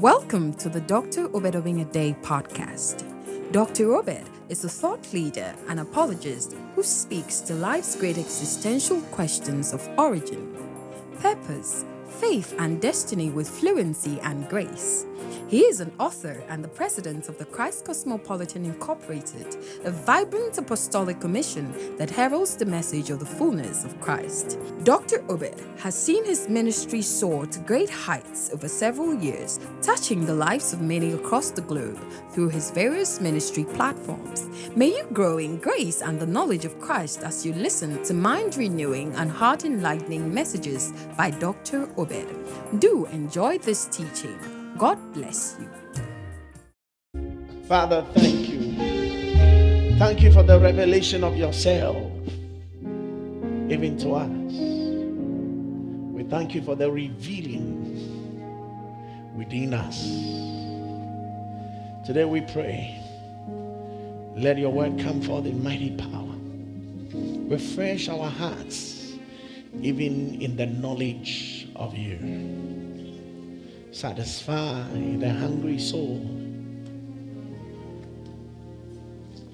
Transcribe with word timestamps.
Welcome 0.00 0.54
to 0.54 0.68
the 0.68 0.80
Dr. 0.80 1.26
Obed 1.36 1.54
Obeng-Addae 1.54 2.20
podcast. 2.20 3.04
Dr. 3.52 3.94
Obed 3.94 4.28
is 4.48 4.64
a 4.64 4.68
thought 4.68 5.12
leader 5.12 5.54
and 5.68 5.78
apologist 5.78 6.56
who 6.74 6.82
speaks 6.82 7.38
to 7.42 7.54
life's 7.54 7.94
great 7.94 8.18
existential 8.18 9.00
questions 9.12 9.72
of 9.72 9.88
origin, 9.96 10.56
purpose, 11.20 11.84
faith, 12.20 12.54
and 12.58 12.80
destiny 12.80 13.30
with 13.30 13.48
fluency 13.48 14.18
and 14.22 14.48
grace. 14.48 15.06
He 15.48 15.60
is 15.60 15.80
an 15.80 15.92
author 15.98 16.42
and 16.48 16.64
the 16.64 16.68
president 16.68 17.28
of 17.28 17.38
the 17.38 17.44
Christ 17.44 17.84
Cosmopolitan 17.84 18.64
Incorporated, 18.64 19.56
a 19.84 19.90
vibrant 19.90 20.58
apostolic 20.58 21.20
commission 21.20 21.96
that 21.96 22.10
heralds 22.10 22.56
the 22.56 22.66
message 22.66 23.10
of 23.10 23.20
the 23.20 23.26
fullness 23.26 23.84
of 23.84 24.00
Christ. 24.00 24.58
Dr. 24.84 25.22
Obed 25.28 25.60
has 25.78 25.94
seen 25.94 26.24
his 26.24 26.48
ministry 26.48 27.02
soar 27.02 27.46
to 27.46 27.60
great 27.60 27.90
heights 27.90 28.50
over 28.52 28.68
several 28.68 29.14
years, 29.14 29.60
touching 29.82 30.24
the 30.24 30.34
lives 30.34 30.72
of 30.72 30.80
many 30.80 31.12
across 31.12 31.50
the 31.50 31.60
globe 31.60 32.00
through 32.30 32.48
his 32.48 32.70
various 32.70 33.20
ministry 33.20 33.64
platforms. 33.64 34.48
May 34.74 34.88
you 34.88 35.04
grow 35.12 35.38
in 35.38 35.58
grace 35.58 36.00
and 36.02 36.18
the 36.18 36.26
knowledge 36.26 36.64
of 36.64 36.80
Christ 36.80 37.22
as 37.22 37.44
you 37.44 37.52
listen 37.52 38.02
to 38.04 38.14
mind 38.14 38.56
renewing 38.56 39.14
and 39.14 39.30
heart 39.30 39.64
enlightening 39.64 40.32
messages 40.32 40.92
by 41.16 41.30
Dr. 41.30 41.88
Obed. 42.04 42.80
Do 42.80 43.06
enjoy 43.06 43.56
this 43.58 43.86
teaching. 43.86 44.38
God 44.76 44.98
bless 45.14 45.56
you. 45.58 45.70
Father, 47.66 48.04
thank 48.12 48.48
you. 48.48 49.96
Thank 49.98 50.20
you 50.20 50.30
for 50.30 50.42
the 50.42 50.60
revelation 50.60 51.24
of 51.24 51.34
yourself, 51.34 51.96
even 53.70 53.96
to 54.00 54.10
us. 54.10 54.52
We 56.14 56.24
thank 56.24 56.54
you 56.54 56.60
for 56.62 56.74
the 56.74 56.90
revealing 56.90 57.72
within 59.34 59.72
us. 59.72 60.04
Today 62.06 62.26
we 62.26 62.42
pray, 62.42 63.00
let 64.36 64.58
your 64.58 64.72
word 64.72 64.98
come 64.98 65.22
forth 65.22 65.46
in 65.46 65.62
mighty 65.62 65.96
power. 65.96 66.34
Refresh 67.48 68.10
our 68.10 68.28
hearts, 68.28 69.14
even 69.80 70.42
in 70.42 70.56
the 70.56 70.66
knowledge 70.66 71.63
of 71.76 71.96
you 71.96 72.44
satisfy 73.90 74.82
the 74.92 75.30
hungry 75.30 75.78
soul, 75.78 76.18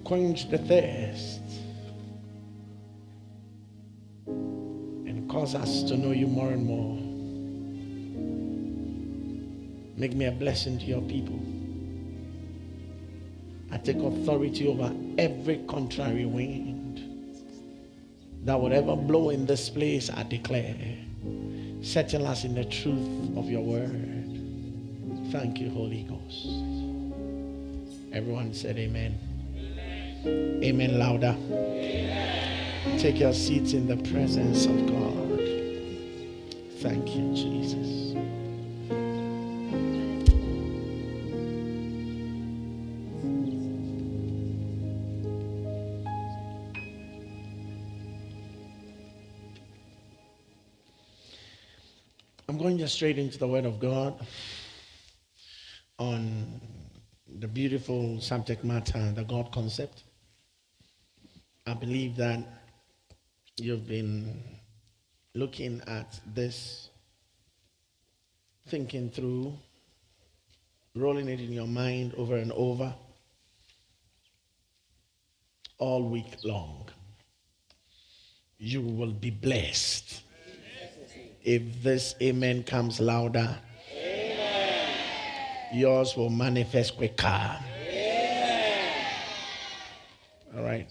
quench 0.03 0.49
the 0.51 0.59
thirst, 0.59 1.41
and 4.27 5.29
cause 5.29 5.55
us 5.55 5.83
to 5.83 5.97
know 5.97 6.13
you 6.13 6.27
more 6.27 6.51
and 6.51 6.65
more. 6.65 6.97
Make 9.99 10.15
me 10.15 10.25
a 10.25 10.33
blessing 10.33 10.79
to 10.79 10.85
your 10.87 11.03
people. 11.03 11.39
I 13.71 13.77
take 13.77 13.99
authority 13.99 14.67
over 14.67 14.95
every 15.19 15.59
contrary 15.69 16.25
wind 16.25 16.81
that 18.45 18.59
whatever 18.59 18.97
blow 18.97 19.29
in 19.29 19.45
this 19.45 19.69
place, 19.69 20.09
I 20.09 20.23
declare, 20.23 20.97
settle 21.83 22.27
us 22.27 22.45
in 22.45 22.55
the 22.55 22.65
truth 22.65 23.37
of 23.37 23.49
your 23.49 23.63
word. 23.63 24.31
Thank 25.31 25.59
you, 25.59 25.71
Holy 25.71 26.03
Ghost. 26.03 26.47
Everyone 28.13 28.53
said 28.53 28.79
amen. 28.79 29.19
Amen, 29.57 30.61
amen 30.63 30.99
louder. 30.99 31.37
Amen. 31.51 32.99
Take 32.99 33.21
your 33.21 33.33
seats 33.33 33.73
in 33.73 33.87
the 33.87 33.97
presence 34.11 34.67
of 34.67 34.87
God. 34.87 35.41
Thank 36.81 37.15
you, 37.15 37.35
Jesus. 37.35 38.00
Straight 52.91 53.19
into 53.19 53.39
the 53.39 53.47
Word 53.47 53.65
of 53.65 53.79
God 53.79 54.27
on 55.99 56.61
the 57.39 57.47
beautiful 57.47 58.21
subject 58.21 58.65
matter, 58.65 59.13
the 59.13 59.25
God 59.25 59.53
concept. 59.53 60.03
I 61.67 61.75
believe 61.75 62.17
that 62.17 62.41
you've 63.57 63.87
been 63.87 64.43
looking 65.35 65.81
at 65.87 66.19
this, 66.35 66.91
thinking 68.67 69.11
through, 69.11 69.53
rolling 70.97 71.29
it 71.29 71.41
in 71.41 71.53
your 71.53 71.69
mind 71.69 72.15
over 72.17 72.37
and 72.37 72.51
over 72.53 72.93
all 75.79 76.09
week 76.09 76.37
long. 76.45 76.89
You 78.59 78.81
will 78.83 79.13
be 79.13 79.31
blessed. 79.31 80.23
If 81.43 81.83
this 81.83 82.15
amen 82.21 82.65
comes 82.65 83.01
louder, 83.01 83.59
yours 85.73 86.17
will 86.17 86.29
manifest 86.29 86.97
quicker. 86.97 87.57
Yeah. 87.91 89.05
All 90.55 90.63
right. 90.63 90.87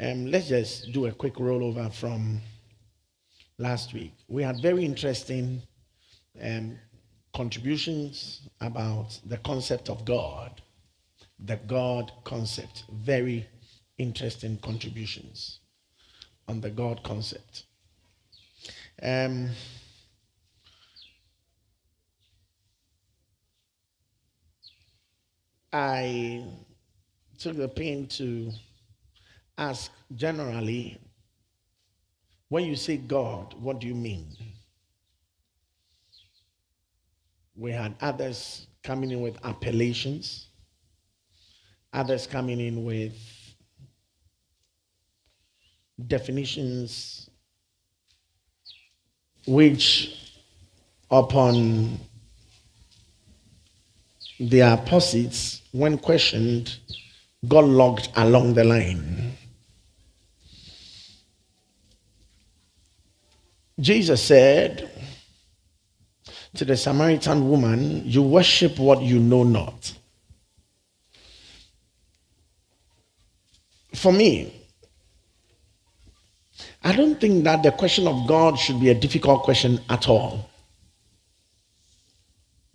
Um, 0.00 0.26
let's 0.26 0.48
just 0.48 0.92
do 0.92 1.06
a 1.06 1.12
quick 1.12 1.34
rollover 1.34 1.92
from 1.92 2.40
last 3.58 3.92
week. 3.92 4.12
We 4.28 4.42
had 4.42 4.62
very 4.62 4.84
interesting 4.84 5.62
um, 6.42 6.78
contributions 7.34 8.48
about 8.60 9.20
the 9.26 9.36
concept 9.38 9.90
of 9.90 10.04
God, 10.04 10.62
the 11.38 11.56
God 11.56 12.12
concept. 12.24 12.84
Very 12.90 13.46
interesting 13.98 14.56
contributions 14.58 15.60
on 16.48 16.60
the 16.60 16.70
God 16.70 17.02
concept. 17.02 17.64
Um, 19.02 19.50
I 25.72 26.44
took 27.38 27.56
the 27.56 27.68
pain 27.68 28.06
to 28.06 28.52
ask 29.58 29.90
generally 30.14 30.98
when 32.48 32.64
you 32.64 32.76
say 32.76 32.96
God, 32.96 33.54
what 33.60 33.80
do 33.80 33.88
you 33.88 33.94
mean? 33.94 34.28
We 37.56 37.72
had 37.72 37.96
others 38.00 38.68
coming 38.84 39.10
in 39.10 39.20
with 39.20 39.36
appellations, 39.44 40.48
others 41.92 42.26
coming 42.26 42.60
in 42.60 42.84
with 42.84 43.16
definitions 46.06 47.30
which, 49.46 50.16
upon 51.10 51.98
their 54.40 54.72
opposites, 54.72 55.62
when 55.72 55.98
questioned, 55.98 56.76
got 57.46 57.64
logged 57.64 58.08
along 58.16 58.54
the 58.54 58.64
line. 58.64 59.36
Jesus 63.78 64.22
said 64.22 64.90
to 66.54 66.64
the 66.64 66.76
Samaritan 66.76 67.48
woman, 67.48 68.02
You 68.04 68.22
worship 68.22 68.78
what 68.78 69.02
you 69.02 69.18
know 69.18 69.42
not. 69.42 69.92
For 73.94 74.12
me, 74.12 74.63
I 76.84 76.94
don't 76.94 77.18
think 77.18 77.44
that 77.44 77.62
the 77.62 77.72
question 77.72 78.06
of 78.06 78.28
God 78.28 78.58
should 78.58 78.78
be 78.78 78.90
a 78.90 78.94
difficult 78.94 79.42
question 79.42 79.80
at 79.88 80.06
all. 80.06 80.50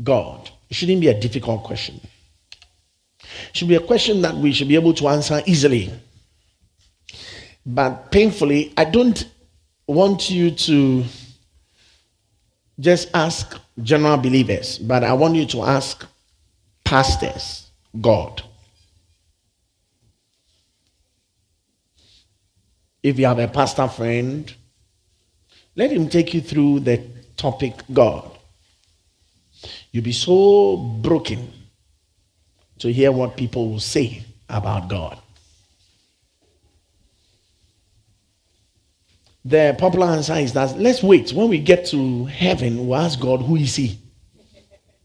God. 0.03 0.49
It 0.69 0.75
shouldn't 0.75 1.01
be 1.01 1.07
a 1.07 1.19
difficult 1.19 1.63
question. 1.63 2.01
It 3.21 3.55
should 3.55 3.67
be 3.67 3.75
a 3.75 3.79
question 3.79 4.21
that 4.23 4.35
we 4.35 4.51
should 4.51 4.67
be 4.67 4.75
able 4.75 4.93
to 4.95 5.07
answer 5.07 5.41
easily. 5.45 5.91
But 7.65 8.11
painfully, 8.11 8.73
I 8.75 8.85
don't 8.85 9.23
want 9.87 10.29
you 10.29 10.51
to 10.51 11.03
just 12.79 13.09
ask 13.13 13.59
general 13.83 14.17
believers, 14.17 14.79
but 14.79 15.03
I 15.03 15.13
want 15.13 15.35
you 15.35 15.45
to 15.47 15.63
ask 15.63 16.05
pastors 16.83 17.69
God. 17.99 18.43
If 23.01 23.17
you 23.17 23.25
have 23.25 23.39
a 23.39 23.47
pastor 23.47 23.87
friend, 23.87 24.53
let 25.75 25.91
him 25.91 26.09
take 26.09 26.33
you 26.33 26.41
through 26.41 26.81
the 26.81 27.01
topic 27.37 27.73
God. 27.91 28.29
You'll 29.91 30.03
be 30.03 30.11
so 30.11 30.77
broken 30.77 31.51
to 32.79 32.91
hear 32.91 33.11
what 33.11 33.37
people 33.37 33.69
will 33.69 33.79
say 33.79 34.23
about 34.49 34.89
God. 34.89 35.17
The 39.45 39.75
popular 39.79 40.07
answer 40.07 40.35
is 40.35 40.53
that 40.53 40.77
let's 40.77 41.01
wait. 41.01 41.31
When 41.31 41.49
we 41.49 41.59
get 41.59 41.85
to 41.87 42.25
heaven, 42.25 42.87
we'll 42.87 42.99
ask 42.99 43.19
God, 43.19 43.41
who 43.41 43.55
is 43.55 43.75
He? 43.75 43.97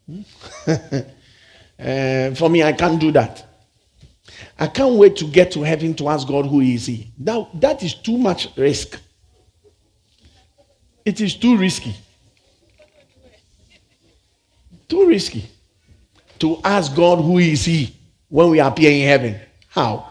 uh, 0.66 2.34
for 2.34 2.50
me, 2.50 2.62
I 2.62 2.72
can't 2.72 3.00
do 3.00 3.12
that. 3.12 3.53
I 4.58 4.66
can't 4.66 4.94
wait 4.94 5.16
to 5.16 5.24
get 5.24 5.52
to 5.52 5.62
heaven 5.62 5.94
to 5.94 6.08
ask 6.08 6.26
God 6.26 6.46
who 6.46 6.60
is 6.60 6.86
He. 6.86 7.10
That, 7.18 7.48
that 7.60 7.82
is 7.82 7.94
too 7.94 8.18
much 8.18 8.48
risk. 8.56 9.00
It 11.04 11.20
is 11.20 11.34
too 11.34 11.56
risky. 11.56 11.94
Too 14.88 15.06
risky 15.06 15.44
to 16.38 16.58
ask 16.64 16.94
God 16.94 17.16
who 17.16 17.38
is 17.38 17.64
He 17.64 17.94
when 18.28 18.50
we 18.50 18.60
appear 18.60 18.90
in 18.90 19.06
heaven. 19.06 19.40
How? 19.68 20.10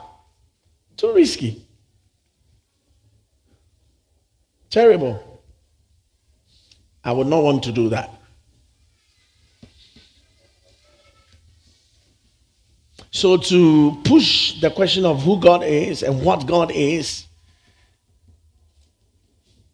Too 0.97 1.13
risky. 1.13 1.65
Terrible. 4.69 5.41
I 7.03 7.11
would 7.11 7.27
not 7.27 7.43
want 7.43 7.63
to 7.63 7.71
do 7.71 7.89
that. 7.89 8.09
So, 13.15 13.37
to 13.37 14.01
push 14.03 14.59
the 14.59 14.71
question 14.71 15.05
of 15.05 15.21
who 15.21 15.39
God 15.39 15.63
is 15.63 16.01
and 16.01 16.23
what 16.23 16.47
God 16.47 16.71
is 16.71 17.27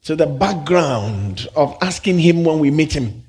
to 0.03 0.13
the 0.13 0.27
background 0.27 1.47
of 1.55 1.77
asking 1.81 2.19
Him 2.19 2.43
when 2.43 2.59
we 2.59 2.69
meet 2.69 2.91
Him 2.91 3.23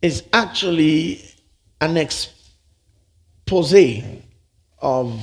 is 0.00 0.22
actually 0.32 1.20
an 1.80 1.96
expose 1.96 3.74
of 4.78 5.20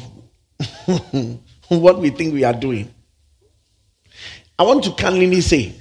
what 1.69 1.99
we 1.99 2.09
think 2.09 2.33
we 2.33 2.43
are 2.43 2.53
doing. 2.53 2.93
I 4.57 4.63
want 4.63 4.83
to 4.83 4.91
kindly 4.91 5.39
say 5.39 5.73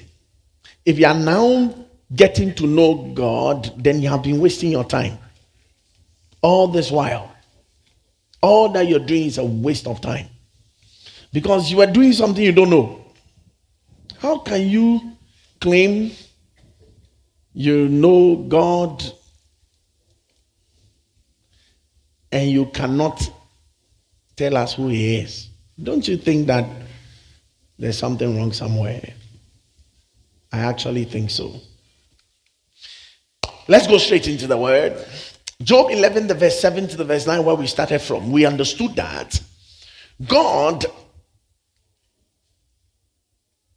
if 0.85 1.01
you 1.01 1.07
are 1.07 1.19
now 1.19 1.75
getting 2.15 2.55
to 2.55 2.67
know 2.67 3.13
God, 3.15 3.73
then 3.83 4.01
you 4.01 4.09
have 4.09 4.23
been 4.23 4.41
wasting 4.41 4.71
your 4.71 4.85
time. 4.85 5.19
All 6.41 6.69
this 6.69 6.91
while, 6.91 7.33
all 8.41 8.69
that 8.71 8.87
you're 8.89 9.01
doing 9.01 9.27
is 9.27 9.39
a 9.39 9.45
waste 9.45 9.87
of 9.87 10.01
time 10.01 10.27
because 11.33 11.71
you 11.71 11.81
are 11.81 11.87
doing 11.87 12.13
something 12.13 12.43
you 12.43 12.53
don't 12.53 12.71
know. 12.71 13.05
How 14.19 14.39
can 14.39 14.69
you 14.69 15.17
claim 15.61 16.13
you 17.53 17.89
know 17.89 18.37
God 18.49 19.05
and 22.31 22.51
you 22.51 22.67
cannot 22.67 23.31
tell 24.37 24.57
us 24.57 24.75
who 24.75 24.89
He 24.89 25.17
is? 25.17 25.49
Don't 25.81 26.07
you 26.07 26.17
think 26.17 26.47
that 26.47 26.69
there's 27.79 27.99
something 27.99 28.37
wrong 28.37 28.53
somewhere? 28.53 29.15
I 30.53 30.61
actually 30.61 31.05
think 31.05 31.31
so. 31.31 31.61
Let's 33.69 33.87
go 33.87 33.99
straight 33.99 34.27
into 34.27 34.47
the 34.47 34.57
word. 34.57 34.97
Job 35.63 35.91
11, 35.91 36.27
the 36.27 36.35
verse 36.35 36.59
7 36.59 36.89
to 36.89 36.97
the 36.97 37.05
verse 37.05 37.27
9, 37.27 37.45
where 37.45 37.55
we 37.55 37.67
started 37.67 37.99
from, 38.01 38.33
we 38.33 38.47
understood 38.47 38.97
that 38.97 39.41
God, 40.27 40.87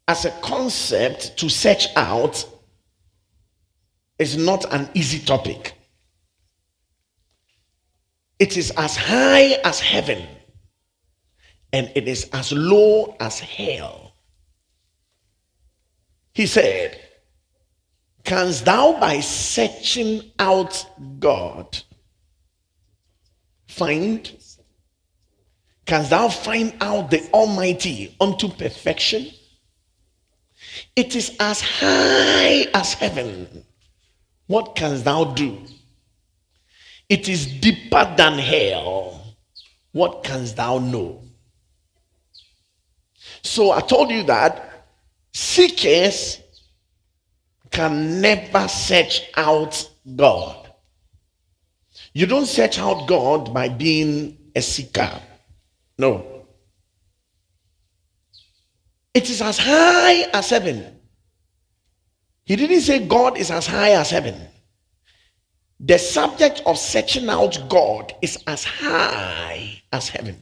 as 0.07 0.25
a 0.25 0.31
concept 0.41 1.37
to 1.37 1.49
search 1.49 1.87
out, 1.95 2.45
is 4.17 4.37
not 4.37 4.71
an 4.73 4.89
easy 4.93 5.19
topic. 5.19 5.73
It 8.39 8.55
is 8.55 8.71
as 8.77 8.95
high 8.95 9.59
as 9.65 9.79
heaven, 9.79 10.25
and 11.73 11.91
it 11.95 12.07
is 12.07 12.29
as 12.31 12.51
low 12.53 13.15
as 13.19 13.39
hell. 13.39 14.13
He 16.33 16.45
said, 16.45 16.99
Canst 18.23 18.65
thou, 18.65 18.99
by 18.99 19.19
searching 19.19 20.31
out 20.37 20.85
God, 21.19 21.81
find? 23.67 24.31
Canst 25.85 26.09
thou 26.11 26.29
find 26.29 26.73
out 26.81 27.11
the 27.11 27.27
Almighty 27.33 28.15
unto 28.19 28.47
perfection? 28.47 29.27
It 30.95 31.15
is 31.15 31.35
as 31.39 31.61
high 31.61 32.67
as 32.73 32.93
heaven. 32.93 33.65
What 34.47 34.75
canst 34.75 35.05
thou 35.05 35.23
do? 35.23 35.57
It 37.09 37.27
is 37.27 37.45
deeper 37.45 38.13
than 38.15 38.37
hell. 38.37 39.35
What 39.91 40.23
canst 40.23 40.55
thou 40.55 40.77
know? 40.77 41.23
So 43.41 43.71
I 43.71 43.81
told 43.81 44.11
you 44.11 44.23
that 44.23 44.85
seekers 45.33 46.39
can 47.81 48.21
never 48.21 48.67
search 48.67 49.23
out 49.35 49.89
God. 50.15 50.71
You 52.13 52.27
don't 52.27 52.45
search 52.45 52.77
out 52.77 53.07
God 53.07 53.51
by 53.55 53.69
being 53.69 54.37
a 54.55 54.61
seeker. 54.61 55.09
No. 55.97 56.45
It 59.15 59.31
is 59.31 59.41
as 59.41 59.57
high 59.57 60.29
as 60.31 60.51
heaven. 60.51 60.99
He 62.45 62.55
didn't 62.55 62.81
say 62.81 63.03
God 63.03 63.35
is 63.35 63.49
as 63.49 63.65
high 63.65 63.93
as 63.93 64.11
heaven. 64.11 64.35
The 65.79 65.97
subject 65.97 66.61
of 66.67 66.77
searching 66.77 67.29
out 67.29 67.67
God 67.67 68.13
is 68.21 68.37
as 68.45 68.63
high 68.63 69.81
as 69.91 70.07
heaven. 70.07 70.37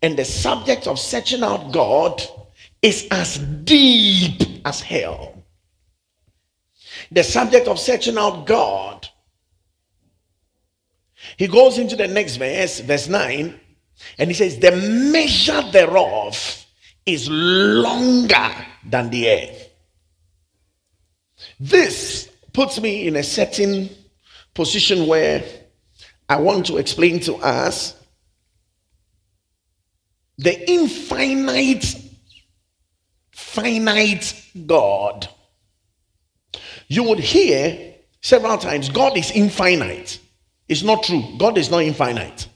And 0.00 0.16
the 0.16 0.24
subject 0.24 0.86
of 0.86 0.98
searching 0.98 1.42
out 1.42 1.70
God 1.70 2.22
is 2.80 3.06
as 3.10 3.36
deep 3.36 4.40
as 4.64 4.80
hell 4.80 5.33
the 7.14 7.22
subject 7.22 7.68
of 7.68 7.78
searching 7.78 8.18
out 8.18 8.44
God. 8.44 9.08
He 11.36 11.46
goes 11.46 11.78
into 11.78 11.96
the 11.96 12.08
next 12.08 12.36
verse, 12.36 12.80
verse 12.80 13.08
9, 13.08 13.60
and 14.18 14.30
he 14.30 14.34
says, 14.34 14.58
The 14.58 14.72
measure 14.72 15.62
thereof 15.70 16.66
is 17.06 17.28
longer 17.30 18.50
than 18.84 19.10
the 19.10 19.30
earth. 19.30 19.70
This 21.60 22.28
puts 22.52 22.80
me 22.80 23.06
in 23.06 23.16
a 23.16 23.22
certain 23.22 23.88
position 24.52 25.06
where 25.06 25.44
I 26.28 26.40
want 26.40 26.66
to 26.66 26.78
explain 26.78 27.20
to 27.20 27.36
us 27.36 27.96
the 30.36 30.68
infinite, 30.68 31.84
finite 33.30 34.50
God 34.66 35.28
you 36.94 37.02
would 37.04 37.18
hear 37.18 37.94
several 38.20 38.58
times 38.58 38.88
God 38.88 39.16
is 39.16 39.30
infinite. 39.30 40.18
It's 40.68 40.82
not 40.82 41.02
true. 41.02 41.22
God 41.38 41.58
is 41.58 41.70
not 41.70 41.82
infinite. 41.82 42.48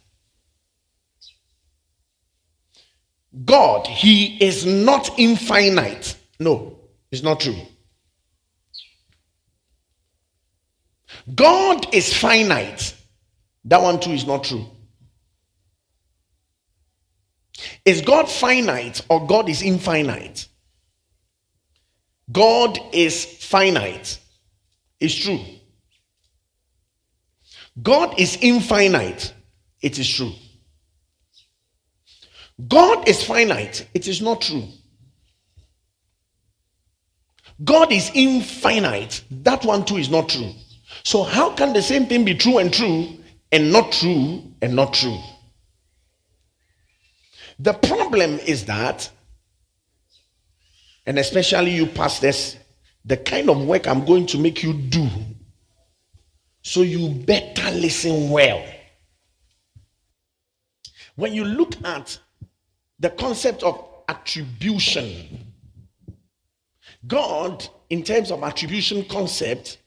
God, 3.45 3.87
He 3.87 4.43
is 4.43 4.65
not 4.65 5.11
infinite. 5.19 6.17
No, 6.41 6.79
it's 7.11 7.23
not 7.23 7.41
true. 7.41 7.57
God 11.35 11.95
is 11.95 12.17
finite. 12.17 12.95
That 13.65 13.83
one 13.83 14.01
too 14.01 14.13
is 14.13 14.27
not 14.27 14.45
true. 14.45 14.67
Is 17.85 18.01
God 18.01 18.31
finite 18.31 19.05
or 19.09 19.27
God 19.27 19.49
is 19.49 19.63
infinite? 19.63 20.47
God 22.31 22.79
is 22.93 23.25
finite. 23.25 24.19
It's 25.01 25.15
true. 25.15 25.41
God 27.81 28.19
is 28.19 28.39
infinite. 28.41 29.33
It 29.81 29.99
is 29.99 30.09
true. 30.09 30.33
God 32.67 33.09
is 33.09 33.23
finite. 33.23 33.87
It 33.95 34.09
is 34.09 34.21
not 34.21 34.41
true. 34.41 34.67
God 37.63 37.93
is 37.93 38.11
infinite. 38.15 39.23
That 39.31 39.65
one 39.65 39.85
too 39.85 39.97
is 39.97 40.11
not 40.11 40.29
true. 40.29 40.53
So, 41.05 41.23
how 41.23 41.55
can 41.55 41.73
the 41.73 41.83
same 41.83 42.07
thing 42.07 42.25
be 42.25 42.35
true 42.35 42.59
and 42.59 42.73
true 42.73 43.09
and 43.53 43.73
not 43.73 43.93
true 43.93 44.43
and 44.61 44.75
not 44.75 44.95
true? 44.95 45.19
The 47.61 47.75
problem 47.75 48.39
is 48.41 48.65
that 48.67 49.11
and 51.09 51.19
especially 51.19 51.71
you 51.71 51.87
pastors, 51.87 52.59
the 53.05 53.17
kind 53.17 53.49
of 53.49 53.65
work 53.65 53.87
I'm 53.87 54.05
going 54.05 54.27
to 54.27 54.39
make 54.39 54.63
you 54.63 54.73
do. 54.73 55.09
So 56.63 56.83
you 56.83 57.09
better 57.09 57.71
listen 57.71 58.31
well. 58.31 58.65
When 61.17 61.33
you 61.33 61.45
look 61.45 61.73
at 61.85 62.19
the 62.99 63.11
concept 63.11 63.63
of 63.63 63.85
attribution, 64.09 65.53
God, 67.07 67.67
in 67.91 68.03
terms 68.03 68.31
of 68.31 68.43
attribution 68.43 69.05
concept, 69.05 69.79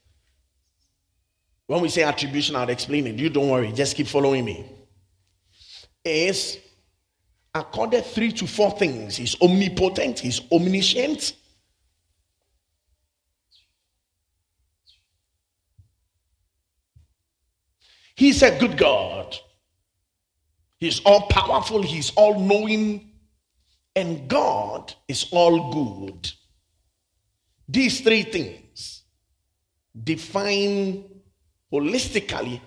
when 1.67 1.81
we 1.81 1.89
say 1.89 2.03
attribution, 2.03 2.55
I'll 2.55 2.69
explain 2.69 3.07
it. 3.07 3.15
You 3.15 3.29
don't 3.29 3.49
worry, 3.49 3.71
just 3.71 3.95
keep 3.95 4.07
following 4.07 4.43
me. 4.43 4.65
Is 6.03 6.57
accorded 7.53 8.05
three 8.05 8.31
to 8.33 8.47
four 8.47 8.71
things. 8.71 9.15
He's 9.15 9.39
omnipotent, 9.41 10.19
he's 10.19 10.41
omniscient, 10.51 11.33
He's 18.21 18.43
a 18.43 18.55
good 18.55 18.77
God. 18.77 19.35
He's 20.77 20.99
all 20.99 21.21
powerful, 21.21 21.81
He's 21.81 22.11
all 22.11 22.39
knowing, 22.39 23.13
and 23.95 24.27
God 24.27 24.93
is 25.07 25.25
all 25.31 25.73
good. 25.73 26.31
These 27.67 28.01
three 28.01 28.21
things 28.21 29.05
define 30.03 31.03
holistically 31.73 32.61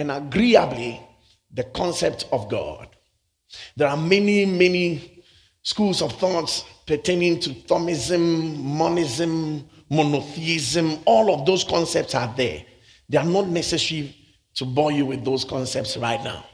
and 0.00 0.10
agreeably 0.10 1.00
the 1.54 1.62
concept 1.62 2.26
of 2.32 2.50
God. 2.50 2.88
There 3.76 3.86
are 3.86 3.96
many, 3.96 4.46
many 4.46 5.22
schools 5.62 6.02
of 6.02 6.10
thoughts 6.14 6.64
pertaining 6.88 7.38
to 7.38 7.50
Thomism, 7.50 8.56
monism, 8.64 9.64
monotheism. 9.88 10.98
All 11.04 11.32
of 11.32 11.46
those 11.46 11.62
concepts 11.62 12.16
are 12.16 12.34
there. 12.36 12.64
They 13.08 13.18
are 13.18 13.24
not 13.24 13.46
necessary 13.46 14.25
to 14.56 14.64
bore 14.64 14.92
you 14.92 15.06
with 15.06 15.24
those 15.24 15.44
concepts 15.44 15.96
right 15.96 16.22
now. 16.22 16.44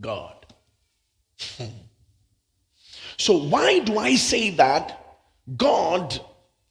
God. 0.00 0.46
so, 3.18 3.36
why 3.36 3.80
do 3.80 3.98
I 3.98 4.16
say 4.16 4.50
that 4.50 5.16
God 5.56 6.20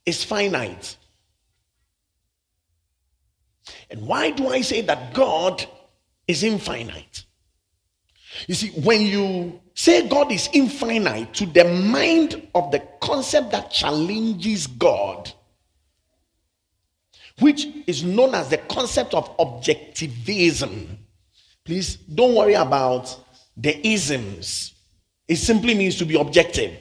is 0.06 0.24
finite? 0.24 0.98
And 3.90 4.08
why 4.08 4.32
do 4.32 4.48
I 4.48 4.62
say 4.62 4.82
that 4.82 5.14
God 5.14 5.66
is 6.28 6.44
infinite? 6.44 7.26
You 8.48 8.56
see, 8.56 8.70
when 8.82 9.02
you 9.02 9.60
say 9.74 10.08
God 10.08 10.32
is 10.32 10.50
infinite 10.54 11.34
to 11.36 11.46
the 11.46 11.66
mind 11.66 12.48
of 12.56 12.72
the 12.72 12.80
concept 13.02 13.52
that 13.52 13.72
challenges 13.72 14.68
God, 14.68 15.32
which 17.42 17.68
is 17.88 18.04
known 18.04 18.36
as 18.36 18.50
the 18.50 18.58
concept 18.58 19.14
of 19.14 19.36
objectivism. 19.38 20.88
Please 21.66 21.96
don't 21.96 22.36
worry 22.36 22.54
about 22.54 23.18
the 23.58 23.86
isms, 23.86 24.74
it 25.28 25.36
simply 25.36 25.74
means 25.74 25.98
to 25.98 26.06
be 26.06 26.16
objective. 26.20 26.78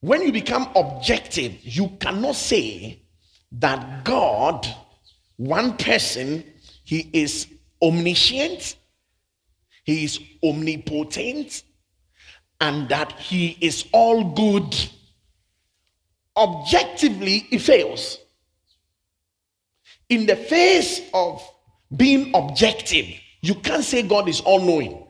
When 0.00 0.22
you 0.22 0.32
become 0.32 0.68
objective, 0.74 1.54
you 1.62 1.88
cannot 2.00 2.34
say 2.34 3.02
that 3.52 4.04
God, 4.04 4.66
one 5.36 5.76
person, 5.76 6.44
he 6.84 7.08
is 7.12 7.46
omniscient, 7.82 8.76
he 9.84 10.04
is 10.04 10.20
omnipotent, 10.42 11.62
and 12.60 12.88
that 12.88 13.12
he 13.12 13.56
is 13.60 13.86
all 13.92 14.32
good. 14.32 14.74
Objectively, 16.36 17.46
it 17.50 17.60
fails. 17.60 18.18
In 20.08 20.26
the 20.26 20.36
face 20.36 21.00
of 21.12 21.42
being 21.94 22.34
objective, 22.34 23.06
you 23.40 23.54
can't 23.56 23.84
say 23.84 24.02
God 24.02 24.28
is 24.28 24.40
all 24.40 24.60
knowing. 24.60 25.06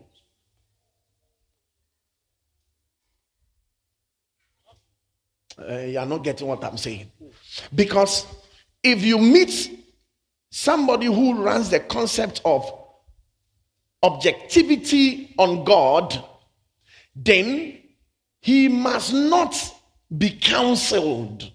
Uh, 5.59 5.79
you 5.79 5.99
are 5.99 6.07
not 6.07 6.23
getting 6.23 6.47
what 6.47 6.62
I'm 6.62 6.76
saying. 6.76 7.11
Because 7.75 8.26
if 8.83 9.03
you 9.03 9.19
meet 9.19 9.85
somebody 10.50 11.07
who 11.07 11.43
runs 11.43 11.71
the 11.71 11.81
concept 11.81 12.43
of 12.45 12.71
objectivity 14.03 15.35
on 15.38 15.65
God, 15.65 16.23
then 17.15 17.79
he 18.41 18.69
must 18.69 19.12
not 19.12 19.57
be 20.17 20.31
counseled. 20.31 21.50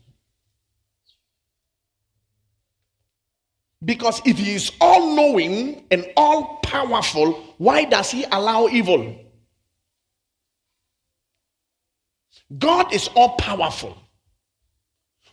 Because 3.83 4.21
if 4.25 4.37
he 4.37 4.53
is 4.53 4.71
all 4.79 5.15
knowing 5.15 5.85
and 5.89 6.05
all 6.15 6.59
powerful, 6.63 7.33
why 7.57 7.85
does 7.85 8.11
he 8.11 8.25
allow 8.31 8.67
evil? 8.67 9.15
God 12.57 12.93
is 12.93 13.07
all 13.15 13.35
powerful. 13.37 13.97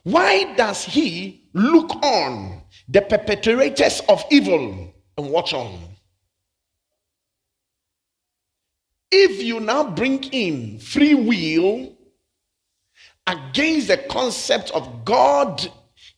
Why 0.04 0.54
does 0.54 0.84
he 0.84 1.48
look 1.52 1.90
on 2.02 2.62
the 2.88 3.02
perpetrators 3.02 4.00
of 4.08 4.24
evil 4.30 4.94
and 5.18 5.30
watch 5.30 5.52
on? 5.52 5.78
If 9.10 9.42
you 9.42 9.60
now 9.60 9.90
bring 9.90 10.22
in 10.24 10.78
free 10.78 11.14
will 11.14 11.96
against 13.26 13.88
the 13.88 13.98
concept 13.98 14.70
of 14.70 15.04
God 15.04 15.70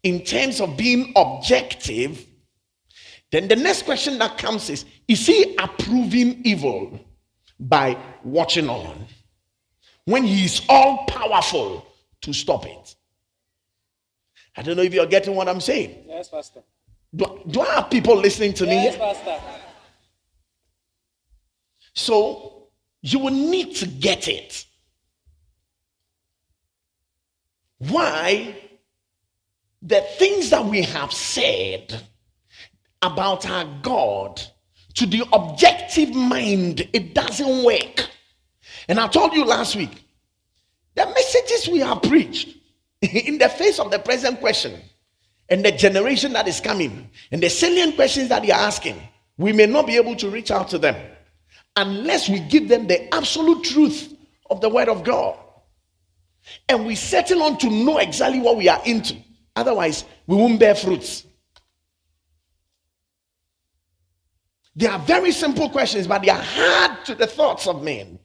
in 0.02 0.22
terms 0.22 0.60
of 0.60 0.76
being 0.76 1.12
objective, 1.16 2.26
then 3.30 3.48
the 3.48 3.56
next 3.56 3.82
question 3.82 4.18
that 4.18 4.38
comes 4.38 4.70
is 4.70 4.84
Is 5.08 5.26
he 5.26 5.56
approving 5.58 6.40
evil 6.44 6.98
by 7.58 7.96
watching 8.24 8.68
on 8.68 9.06
when 10.04 10.24
he 10.24 10.44
is 10.44 10.62
all 10.68 11.04
powerful 11.06 11.86
to 12.22 12.32
stop 12.32 12.66
it? 12.66 12.94
I 14.56 14.62
don't 14.62 14.76
know 14.76 14.82
if 14.82 14.92
you're 14.92 15.06
getting 15.06 15.34
what 15.34 15.48
I'm 15.48 15.60
saying. 15.60 16.04
Yes, 16.08 16.28
Pastor. 16.28 16.60
Do, 17.14 17.40
do 17.48 17.60
I 17.60 17.74
have 17.74 17.90
people 17.90 18.16
listening 18.16 18.52
to 18.54 18.66
Yes, 18.66 18.70
me? 18.70 18.84
Yes, 18.84 18.96
Pastor. 18.96 19.38
So 21.94 22.68
you 23.02 23.18
will 23.18 23.32
need 23.32 23.76
to 23.76 23.86
get 23.86 24.28
it. 24.28 24.64
Why 27.78 28.59
the 29.90 30.00
things 30.18 30.50
that 30.50 30.64
we 30.64 30.82
have 30.82 31.12
said 31.12 32.02
about 33.02 33.48
our 33.48 33.66
God 33.82 34.40
to 34.94 35.04
the 35.04 35.26
objective 35.32 36.14
mind, 36.14 36.88
it 36.92 37.14
doesn't 37.14 37.64
work. 37.64 38.08
And 38.88 38.98
I 38.98 39.08
told 39.08 39.34
you 39.34 39.44
last 39.44 39.76
week, 39.76 40.04
the 40.94 41.06
messages 41.06 41.68
we 41.68 41.80
have 41.80 42.02
preached 42.02 42.56
in 43.02 43.38
the 43.38 43.48
face 43.48 43.78
of 43.78 43.90
the 43.90 43.98
present 43.98 44.40
question 44.40 44.80
and 45.48 45.64
the 45.64 45.72
generation 45.72 46.32
that 46.34 46.46
is 46.46 46.60
coming 46.60 47.10
and 47.32 47.42
the 47.42 47.50
salient 47.50 47.96
questions 47.96 48.28
that 48.28 48.42
they 48.42 48.52
are 48.52 48.60
asking, 48.60 49.00
we 49.38 49.52
may 49.52 49.66
not 49.66 49.86
be 49.86 49.96
able 49.96 50.14
to 50.16 50.30
reach 50.30 50.50
out 50.50 50.68
to 50.68 50.78
them 50.78 50.96
unless 51.76 52.28
we 52.28 52.40
give 52.40 52.68
them 52.68 52.86
the 52.86 53.12
absolute 53.14 53.64
truth 53.64 54.14
of 54.50 54.60
the 54.60 54.68
Word 54.68 54.88
of 54.88 55.02
God. 55.02 55.36
And 56.68 56.86
we 56.86 56.94
settle 56.94 57.42
on 57.42 57.58
to 57.58 57.70
know 57.70 57.98
exactly 57.98 58.40
what 58.40 58.56
we 58.56 58.68
are 58.68 58.80
into. 58.84 59.16
Otherwise, 59.60 60.06
we 60.26 60.36
won't 60.36 60.58
bear 60.58 60.74
fruits. 60.74 61.26
They 64.74 64.86
are 64.86 64.98
very 65.00 65.32
simple 65.32 65.68
questions, 65.68 66.06
but 66.06 66.22
they 66.22 66.30
are 66.30 66.42
hard 66.42 67.04
to 67.04 67.14
the 67.14 67.26
thoughts 67.26 67.66
of 67.66 67.82
men. 67.82 68.18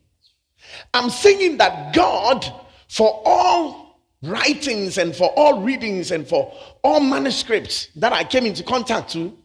I'm 0.94 1.10
saying 1.10 1.58
that 1.58 1.94
God, 1.94 2.46
for 2.88 3.22
all 3.26 4.00
writings 4.22 4.98
and 4.98 5.14
for 5.14 5.28
all 5.36 5.62
readings 5.62 6.12
and 6.12 6.26
for 6.26 6.54
all 6.84 7.02
manuscripts 7.02 7.90
that 7.98 8.14
I 8.14 8.24
came 8.24 8.46
into 8.46 8.64
contact 8.64 9.12
to, 9.12 9.38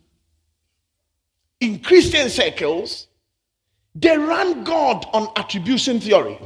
in 1.59 1.80
Christian 1.80 2.30
circles, 2.30 3.09
they 3.97 4.16
run 4.16 4.62
God 4.62 5.06
on 5.12 5.28
attribution 5.35 5.99
theory. 5.99 6.38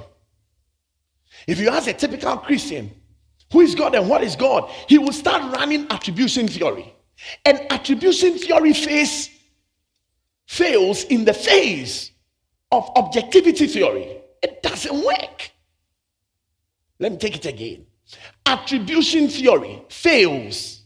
If 1.46 1.60
you 1.60 1.68
ask 1.68 1.86
a 1.86 1.92
typical 1.92 2.38
Christian, 2.38 2.90
who 3.54 3.60
is 3.60 3.76
God 3.76 3.94
and 3.94 4.08
what 4.08 4.24
is 4.24 4.34
God, 4.34 4.68
he 4.88 4.98
will 4.98 5.12
start 5.12 5.54
running 5.54 5.86
attribution 5.90 6.48
theory. 6.48 6.92
And 7.44 7.60
attribution 7.70 8.36
theory 8.36 8.72
face 8.72 9.30
fails 10.44 11.04
in 11.04 11.24
the 11.24 11.32
face 11.32 12.10
of 12.72 12.90
objectivity 12.96 13.68
theory. 13.68 14.18
It 14.42 14.60
doesn't 14.60 15.04
work. 15.06 15.52
Let 16.98 17.12
me 17.12 17.18
take 17.18 17.36
it 17.36 17.46
again. 17.46 17.86
Attribution 18.44 19.28
theory 19.28 19.84
fails 19.88 20.82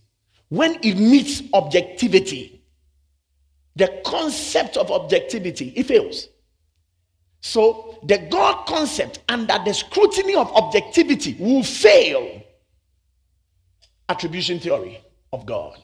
when 0.51 0.79
it 0.83 0.99
meets 0.99 1.43
objectivity. 1.55 2.63
The 3.77 4.03
concept 4.05 4.77
of 4.77 4.91
objectivity, 4.91 5.73
it 5.75 5.87
fails. 5.87 6.29
So 7.41 7.99
the 8.03 8.19
God 8.19 8.67
concept 8.67 9.21
under 9.27 9.59
the 9.65 9.73
scrutiny 9.73 10.35
of 10.35 10.53
objectivity 10.53 11.35
will 11.39 11.63
fail 11.63 12.43
attribution 14.11 14.59
theory 14.59 15.01
of 15.35 15.45
God. 15.45 15.77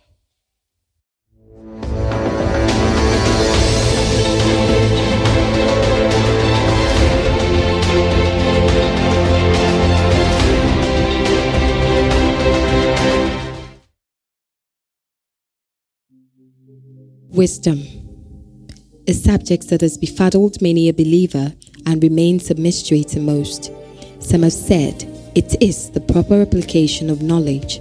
Wisdom, 17.28 17.82
a 19.06 19.12
subject 19.12 19.68
that 19.68 19.80
has 19.82 19.98
befuddled 19.98 20.62
many 20.62 20.88
a 20.88 20.94
believer 20.94 21.52
and 21.84 22.02
remains 22.02 22.50
a 22.50 22.54
mystery 22.54 23.04
to 23.04 23.20
most. 23.20 23.70
Some 24.20 24.44
have 24.44 24.52
said 24.52 25.02
it 25.34 25.60
is 25.60 25.90
the 25.90 26.00
proper 26.00 26.40
application 26.40 27.10
of 27.10 27.20
knowledge. 27.20 27.80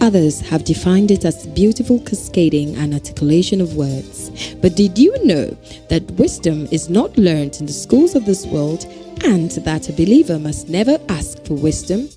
Others 0.00 0.40
have 0.42 0.62
defined 0.62 1.10
it 1.10 1.24
as 1.24 1.46
beautiful 1.48 1.98
cascading 1.98 2.76
and 2.76 2.94
articulation 2.94 3.60
of 3.60 3.74
words. 3.74 4.54
But 4.56 4.76
did 4.76 4.96
you 4.96 5.12
know 5.24 5.56
that 5.88 6.08
wisdom 6.12 6.68
is 6.70 6.88
not 6.88 7.18
learned 7.18 7.56
in 7.58 7.66
the 7.66 7.72
schools 7.72 8.14
of 8.14 8.24
this 8.24 8.46
world 8.46 8.84
and 9.24 9.50
that 9.50 9.88
a 9.88 9.92
believer 9.92 10.38
must 10.38 10.68
never 10.68 10.98
ask 11.08 11.44
for 11.44 11.54
wisdom? 11.54 12.08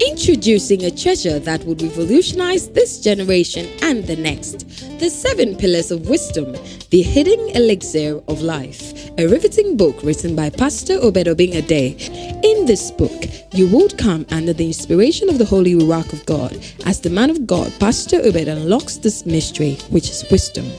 Introducing 0.00 0.84
a 0.84 0.92
treasure 0.92 1.40
that 1.40 1.64
would 1.64 1.82
revolutionize 1.82 2.68
this 2.70 3.00
generation 3.00 3.66
and 3.82 4.04
the 4.04 4.14
next 4.14 4.68
The 5.00 5.10
Seven 5.10 5.56
Pillars 5.56 5.90
of 5.90 6.08
Wisdom, 6.08 6.52
The 6.90 7.02
Hidden 7.02 7.56
Elixir 7.56 8.20
of 8.28 8.40
Life, 8.40 9.10
a 9.18 9.26
riveting 9.26 9.76
book 9.76 10.00
written 10.04 10.36
by 10.36 10.50
Pastor 10.50 10.98
Obed 11.02 11.26
Obeng-Addae. 11.26 12.44
In 12.44 12.66
this 12.66 12.92
book, 12.92 13.24
you 13.52 13.66
would 13.68 13.98
come 13.98 14.24
under 14.30 14.52
the 14.52 14.66
inspiration 14.66 15.28
of 15.28 15.38
the 15.38 15.44
Holy 15.44 15.74
Ruach 15.74 16.12
of 16.12 16.24
God 16.26 16.56
as 16.86 17.00
the 17.00 17.10
man 17.10 17.28
of 17.28 17.44
God, 17.44 17.72
Pastor 17.80 18.18
Obed, 18.18 18.46
unlocks 18.46 18.98
this 18.98 19.26
mystery, 19.26 19.78
which 19.90 20.10
is 20.10 20.24
wisdom. 20.30 20.70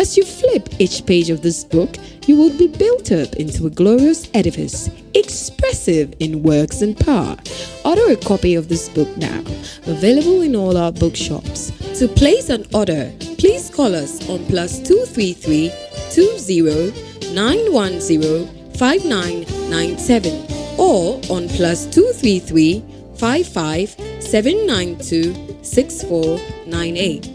As 0.00 0.16
you 0.16 0.24
flip 0.24 0.66
each 0.78 1.04
page 1.04 1.28
of 1.28 1.42
this 1.42 1.62
book, 1.62 1.94
you 2.26 2.34
will 2.34 2.56
be 2.56 2.68
built 2.68 3.12
up 3.12 3.34
into 3.34 3.66
a 3.66 3.70
glorious 3.70 4.30
edifice, 4.32 4.88
expressive 5.12 6.14
in 6.20 6.42
works 6.42 6.80
and 6.80 6.98
power. 6.98 7.36
Order 7.84 8.12
a 8.12 8.16
copy 8.16 8.54
of 8.54 8.70
this 8.70 8.88
book 8.88 9.14
now, 9.18 9.40
available 9.86 10.40
in 10.40 10.56
all 10.56 10.78
our 10.78 10.90
bookshops. 10.90 11.70
To 11.98 12.08
place 12.08 12.48
an 12.48 12.64
order, 12.72 13.12
please 13.36 13.68
call 13.68 13.94
us 13.94 14.26
on 14.30 14.42
plus 14.46 14.78
233 14.78 15.70
20 16.14 17.34
910 17.34 18.72
5997 18.72 20.78
or 20.78 21.16
on 21.28 21.46
plus 21.50 21.84
233 21.94 22.82
55 23.18 23.90
792 24.20 25.62
6498. 25.62 27.29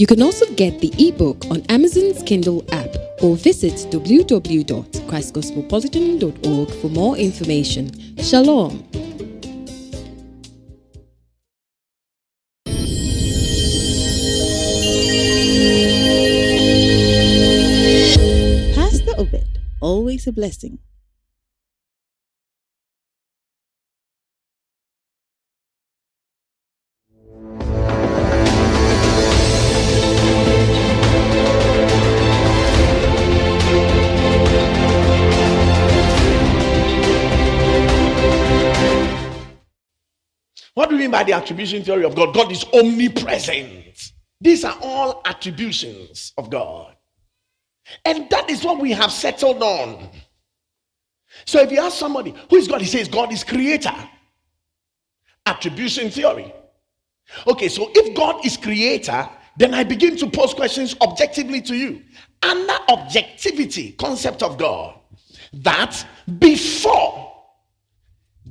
You 0.00 0.06
can 0.06 0.22
also 0.22 0.46
get 0.54 0.80
the 0.80 0.90
ebook 0.96 1.44
on 1.50 1.60
Amazon's 1.68 2.22
Kindle 2.22 2.64
app 2.72 2.88
or 3.22 3.36
visit 3.36 3.74
www.christcosmopolitan.org 3.92 6.70
for 6.80 6.88
more 6.88 7.18
information. 7.18 7.90
Shalom. 8.16 8.82
Pastor 18.74 19.12
Obed, 19.18 19.58
always 19.82 20.26
a 20.26 20.32
blessing. 20.32 20.78
What 40.74 40.88
do 40.88 40.94
you 40.94 41.00
mean 41.02 41.10
by 41.10 41.24
the 41.24 41.32
attribution 41.32 41.82
theory 41.82 42.04
of 42.04 42.14
God? 42.14 42.34
God 42.34 42.52
is 42.52 42.64
omnipresent. 42.72 44.12
These 44.40 44.64
are 44.64 44.76
all 44.80 45.22
attributions 45.24 46.32
of 46.38 46.50
God. 46.50 46.96
And 48.04 48.30
that 48.30 48.48
is 48.48 48.64
what 48.64 48.80
we 48.80 48.92
have 48.92 49.10
settled 49.10 49.62
on. 49.62 50.10
So 51.46 51.60
if 51.60 51.72
you 51.72 51.80
ask 51.80 51.98
somebody, 51.98 52.34
who 52.48 52.56
is 52.56 52.68
God? 52.68 52.80
He 52.80 52.86
says, 52.86 53.08
God 53.08 53.32
is 53.32 53.44
creator. 53.44 53.94
Attribution 55.46 56.10
theory. 56.10 56.52
Okay, 57.46 57.68
so 57.68 57.90
if 57.94 58.14
God 58.16 58.44
is 58.44 58.56
creator, 58.56 59.28
then 59.56 59.74
I 59.74 59.84
begin 59.84 60.16
to 60.16 60.30
pose 60.30 60.54
questions 60.54 60.96
objectively 61.00 61.60
to 61.62 61.74
you. 61.74 62.02
Under 62.42 62.76
objectivity 62.88 63.92
concept 63.92 64.42
of 64.42 64.56
God, 64.56 64.98
that 65.52 66.06
before 66.38 67.29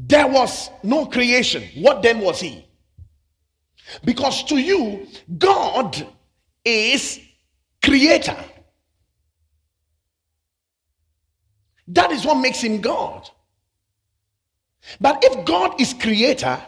there 0.09 0.27
was 0.27 0.71
no 0.81 1.05
creation. 1.05 1.63
What 1.75 2.01
then 2.01 2.19
was 2.19 2.39
he? 2.39 2.65
Because 4.03 4.43
to 4.45 4.57
you, 4.57 5.07
God 5.37 6.07
is 6.65 7.19
creator. 7.83 8.37
That 11.87 12.11
is 12.11 12.25
what 12.25 12.35
makes 12.35 12.61
him 12.61 12.81
God. 12.81 13.29
But 14.99 15.23
if 15.23 15.45
God 15.45 15.79
is 15.79 15.93
creator, 15.93 16.59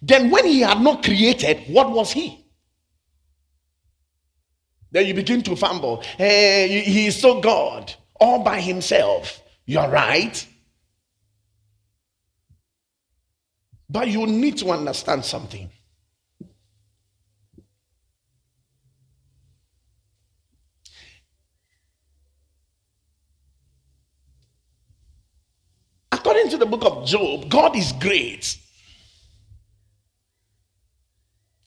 then 0.00 0.30
when 0.30 0.44
he 0.44 0.60
had 0.60 0.80
not 0.80 1.04
created, 1.04 1.62
what 1.68 1.90
was 1.90 2.10
he? 2.12 2.44
Then 4.90 5.06
you 5.06 5.14
begin 5.14 5.42
to 5.42 5.56
fumble. 5.56 6.02
Hey, 6.18 6.82
he 6.84 7.06
is 7.06 7.20
so 7.20 7.40
God 7.40 7.94
all 8.20 8.42
by 8.42 8.60
himself. 8.60 9.40
You're 9.66 9.88
right. 9.88 10.46
But 13.92 14.08
you 14.08 14.26
need 14.26 14.56
to 14.58 14.70
understand 14.70 15.22
something. 15.22 15.70
According 26.10 26.48
to 26.50 26.56
the 26.56 26.64
book 26.64 26.84
of 26.86 27.06
Job, 27.06 27.50
God 27.50 27.76
is 27.76 27.92
great. 27.92 28.56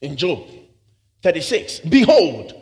In 0.02 0.16
Job 0.18 0.48
36, 1.22 1.82
behold, 1.82 2.54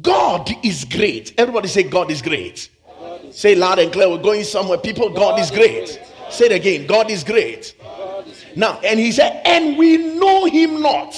God 0.00 0.50
is 0.64 0.86
great. 0.86 1.34
Everybody 1.36 1.68
say, 1.68 1.82
God 1.82 2.10
is 2.10 2.22
great. 2.22 2.70
God 2.86 3.24
is 3.26 3.36
say 3.36 3.54
loud 3.54 3.80
and 3.80 3.92
clear. 3.92 4.08
We're 4.08 4.22
going 4.22 4.44
somewhere. 4.44 4.78
People, 4.78 5.10
God, 5.10 5.16
God 5.16 5.40
is 5.40 5.50
great. 5.50 6.00
great. 6.00 6.32
Say 6.32 6.46
it 6.46 6.52
again. 6.52 6.86
God 6.86 7.10
is 7.10 7.22
great. 7.22 7.74
Now, 8.56 8.80
and 8.80 8.98
he 8.98 9.12
said, 9.12 9.42
and 9.44 9.76
we 9.78 9.96
know 9.96 10.46
him 10.46 10.82
not, 10.82 11.14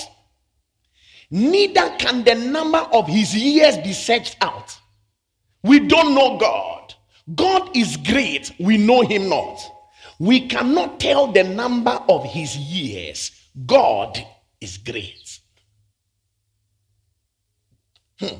neither 1.31 1.91
can 1.99 2.25
the 2.25 2.35
number 2.35 2.79
of 2.79 3.07
his 3.09 3.35
years 3.35 3.77
be 3.79 3.93
searched 3.93 4.37
out. 4.41 4.79
We 5.63 5.81
don't 5.81 6.15
know 6.15 6.39
God. 6.39 6.95
God 7.35 7.77
is 7.77 7.97
great, 7.97 8.53
we 8.59 8.77
know 8.77 9.03
him 9.03 9.29
not. 9.29 9.61
We 10.19 10.49
cannot 10.49 11.01
tell 11.01 11.33
the 11.33 11.45
number 11.45 12.03
of 12.09 12.25
his 12.25 12.57
years. 12.57 13.31
God 13.67 14.19
is 14.61 14.79
great. 14.79 15.41
Hmm. 18.19 18.39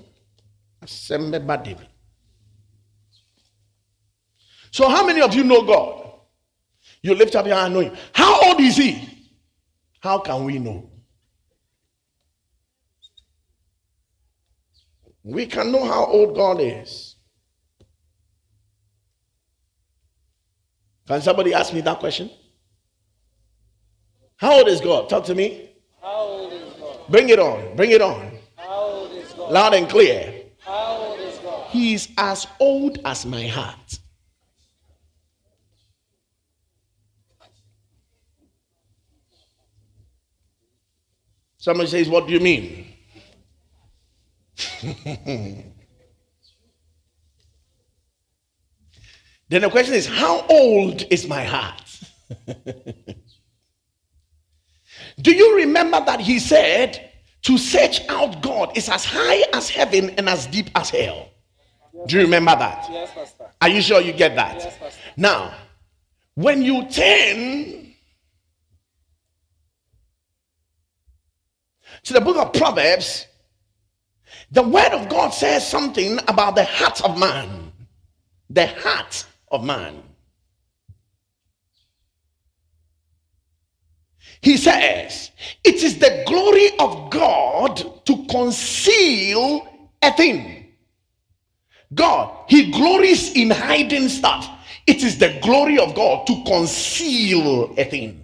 So, 4.71 4.89
how 4.89 5.07
many 5.07 5.21
of 5.21 5.35
you 5.35 5.45
know 5.45 5.63
God? 5.63 6.02
You 7.03 7.15
lift 7.15 7.35
up 7.35 7.47
your 7.47 7.57
hand 7.57 7.75
knowing. 7.75 7.97
How 8.13 8.41
old 8.49 8.61
is 8.61 8.77
he? 8.77 9.09
How 10.01 10.19
can 10.19 10.45
we 10.45 10.59
know? 10.59 10.91
We 15.25 15.47
can 15.47 15.71
know 15.71 15.85
how 15.85 16.07
old 16.07 16.35
God 16.35 16.61
is. 16.61 17.17
Can 21.07 21.21
somebody 21.21 21.53
ask 21.55 21.73
me 21.73 21.81
that 21.83 21.99
question? 21.99 22.31
How 24.37 24.59
old 24.59 24.69
is 24.69 24.81
God? 24.81 25.09
Talk 25.09 25.25
to 25.27 25.35
me. 25.35 25.71
How 26.01 26.19
old 26.19 26.53
is 26.53 26.73
God? 26.75 27.01
Bring 27.09 27.29
it 27.29 27.39
on. 27.39 27.77
Bring 27.77 27.91
it 27.91 28.01
on. 28.03 28.39
How 28.57 28.81
old 28.81 29.13
is 29.13 29.33
God? 29.33 29.53
Loud 29.53 29.75
and 29.75 29.89
clear. 29.89 30.47
How 30.59 30.97
old 30.97 31.21
is 31.21 31.39
God? 31.39 31.71
He 31.71 31.95
is 31.95 32.09
as 32.17 32.47
old 32.59 32.99
as 33.05 33.27
my 33.27 33.47
heart. 33.47 33.99
Somebody 41.63 41.89
says, 41.91 42.09
What 42.09 42.27
do 42.27 42.33
you 42.33 42.41
mean? 42.41 42.89
then 49.49 49.63
the 49.63 49.71
question 49.71 49.95
is, 49.95 50.09
How 50.09 50.45
old 50.49 51.05
is 51.09 51.29
my 51.29 51.45
heart? 51.45 52.01
do 55.21 55.33
you 55.33 55.55
remember 55.59 56.05
that 56.05 56.19
he 56.19 56.41
said, 56.41 57.13
To 57.43 57.57
search 57.57 58.01
out 58.09 58.43
God 58.43 58.77
is 58.77 58.89
as 58.89 59.05
high 59.05 59.45
as 59.53 59.71
heaven 59.71 60.11
and 60.19 60.29
as 60.29 60.49
deep 60.49 60.69
as 60.75 60.91
hell? 60.91 61.29
Yes, 61.95 62.09
do 62.09 62.17
you 62.17 62.23
remember 62.23 62.57
that? 62.57 62.89
Yes, 62.91 63.13
Pastor. 63.15 63.45
Are 63.61 63.69
you 63.69 63.83
sure 63.83 64.01
you 64.01 64.13
get 64.13 64.35
that? 64.35 64.57
Yes, 64.57 64.77
Pastor. 64.79 65.01
Now, 65.17 65.55
when 66.35 66.63
you 66.63 66.89
turn 66.89 67.82
to 72.05 72.13
the 72.13 72.21
book 72.21 72.37
of 72.37 72.53
Proverbs, 72.53 73.27
the 74.51 74.63
word 74.63 74.93
of 74.93 75.09
God 75.09 75.31
says 75.31 75.67
something 75.67 76.19
about 76.29 76.57
the 76.57 76.65
heart 76.65 77.03
of 77.03 77.19
man. 77.19 77.73
The 78.51 78.67
heart 78.67 79.25
of 79.51 79.65
man. 79.65 80.03
He 84.43 84.57
says, 84.57 85.31
It 85.65 85.77
is 85.77 85.99
the 85.99 86.25
glory 86.27 86.71
of 86.79 87.11
God 87.11 88.05
to 88.05 88.27
conceal 88.27 89.69
a 90.03 90.13
thing. 90.13 90.75
God, 91.95 92.45
He 92.49 92.73
glories 92.73 93.33
in 93.35 93.51
hiding 93.51 94.09
stuff. 94.09 94.49
It 94.87 95.05
is 95.05 95.19
the 95.19 95.39
glory 95.43 95.79
of 95.79 95.95
God 95.95 96.27
to 96.27 96.43
conceal 96.45 97.73
a 97.79 97.85
thing. 97.85 98.22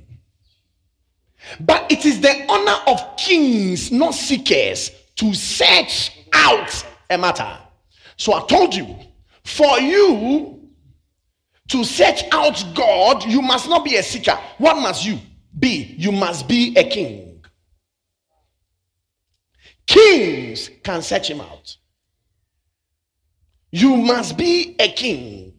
But 1.61 1.91
it 1.91 2.05
is 2.05 2.21
the 2.21 2.45
honor 2.49 2.77
of 2.87 3.17
kings, 3.17 3.91
not 3.91 4.15
seekers, 4.15 4.91
to 5.17 5.35
search 5.35 6.13
out 6.33 6.87
a 7.11 7.19
matter. 7.19 7.59
So 8.17 8.35
I 8.35 8.47
told 8.47 8.75
you, 8.75 8.97
for 9.45 9.79
you 9.81 10.69
to 11.69 11.85
search 11.85 12.23
out 12.33 12.65
God, 12.75 13.25
you 13.25 13.43
must 13.43 13.69
not 13.69 13.85
be 13.85 13.97
a 13.97 14.03
seeker. 14.03 14.39
What 14.59 14.77
must 14.77 15.05
you 15.05 15.19
be? 15.59 15.95
You 15.99 16.13
must 16.13 16.49
be 16.49 16.77
a 16.77 16.85
king. 16.89 17.45
Kings 19.87 20.71
can 20.83 21.03
search 21.03 21.31
him 21.31 21.41
out. 21.41 21.77
You 23.71 23.97
must 23.97 24.37
be 24.37 24.77
a 24.79 24.89
king. 24.93 25.55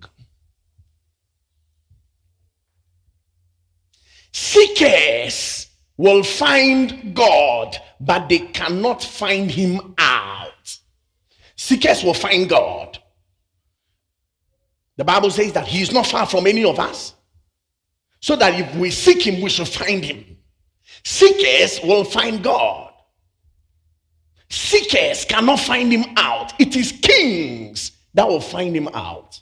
Seekers 4.31 5.58
will 5.99 6.23
find 6.23 7.13
God, 7.13 7.75
but 7.99 8.29
they 8.29 8.39
cannot 8.39 9.03
find 9.03 9.51
him 9.51 9.95
out. 9.97 10.77
Seekers 11.57 12.05
will 12.05 12.13
find 12.13 12.47
God. 12.47 12.97
The 14.95 15.03
Bible 15.03 15.29
says 15.29 15.51
that 15.51 15.67
he 15.67 15.81
is 15.81 15.91
not 15.91 16.07
far 16.07 16.25
from 16.25 16.47
any 16.47 16.63
of 16.63 16.79
us. 16.79 17.15
So 18.21 18.37
that 18.37 18.57
if 18.57 18.73
we 18.77 18.91
seek 18.91 19.27
him, 19.27 19.41
we 19.41 19.49
shall 19.49 19.65
find 19.65 20.01
him. 20.01 20.37
Seekers 21.03 21.81
will 21.83 22.05
find 22.05 22.41
God. 22.41 22.93
Seekers 24.49 25.25
cannot 25.25 25.59
find 25.59 25.91
him 25.91 26.05
out. 26.15 26.53
It 26.61 26.77
is 26.77 26.93
kings 26.93 27.91
that 28.13 28.25
will 28.25 28.39
find 28.39 28.73
him 28.73 28.87
out. 28.93 29.41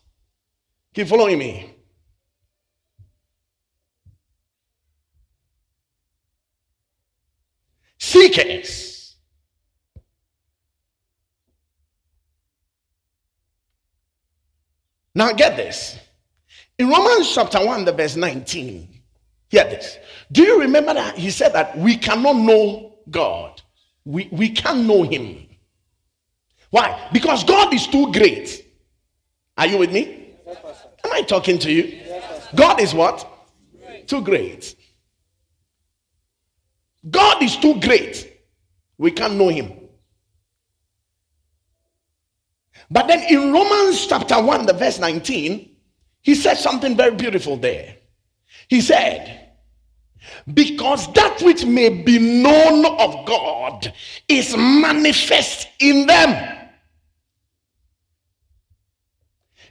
Keep 0.95 1.07
following 1.07 1.37
me. 1.37 1.76
Seekers. 8.17 9.15
Now 15.13 15.34
get 15.34 15.58
this. 15.58 15.97
In 16.77 16.89
Romans 16.89 17.34
chapter 17.34 17.63
1, 17.63 17.86
the 17.86 17.91
verse 17.91 18.15
19, 18.15 18.88
hear 19.49 19.63
this. 19.63 19.97
Do 20.32 20.43
you 20.43 20.60
remember 20.60 20.93
that 20.93 21.17
he 21.17 21.32
said 21.32 21.53
that 21.53 21.77
we 21.77 21.97
cannot 21.97 22.36
know 22.36 22.97
God? 23.10 23.62
We, 24.06 24.30
we 24.32 24.49
can't 24.49 24.86
know 24.86 25.03
him. 25.03 25.47
Why? 26.69 27.10
Because 27.12 27.43
God 27.43 27.73
is 27.73 27.88
too 27.88 28.12
great. 28.12 28.65
Are 29.58 29.65
you 29.65 29.77
with 29.77 29.91
me? 29.91 30.34
Am 31.03 31.12
I 31.12 31.21
talking 31.21 31.58
to 31.60 31.71
you? 31.71 31.99
God 32.56 32.80
is 32.80 32.93
what? 32.93 33.27
Too 34.06 34.21
great. 34.21 34.75
God 37.10 37.41
is 37.43 37.55
too 37.57 37.79
great. 37.79 38.33
We 38.97 39.12
can't 39.12 39.36
know 39.36 39.49
him. 39.49 39.71
But 42.89 43.07
then 43.07 43.23
in 43.29 43.51
Romans 43.51 44.07
chapter 44.07 44.41
1, 44.41 44.65
the 44.65 44.73
verse 44.73 44.99
19, 44.99 45.75
he 46.21 46.36
said 46.36 46.55
something 46.55 46.95
very 46.95 47.15
beautiful 47.15 47.57
there. 47.57 47.95
He 48.69 48.81
said, 48.81 49.51
Because 50.53 51.12
that 51.13 51.41
which 51.41 51.65
may 51.65 51.89
be 51.89 52.41
known 52.41 52.86
of 52.86 53.25
God 53.25 53.93
is 54.27 54.55
manifest 54.55 55.67
in 55.79 56.07
them. 56.07 56.57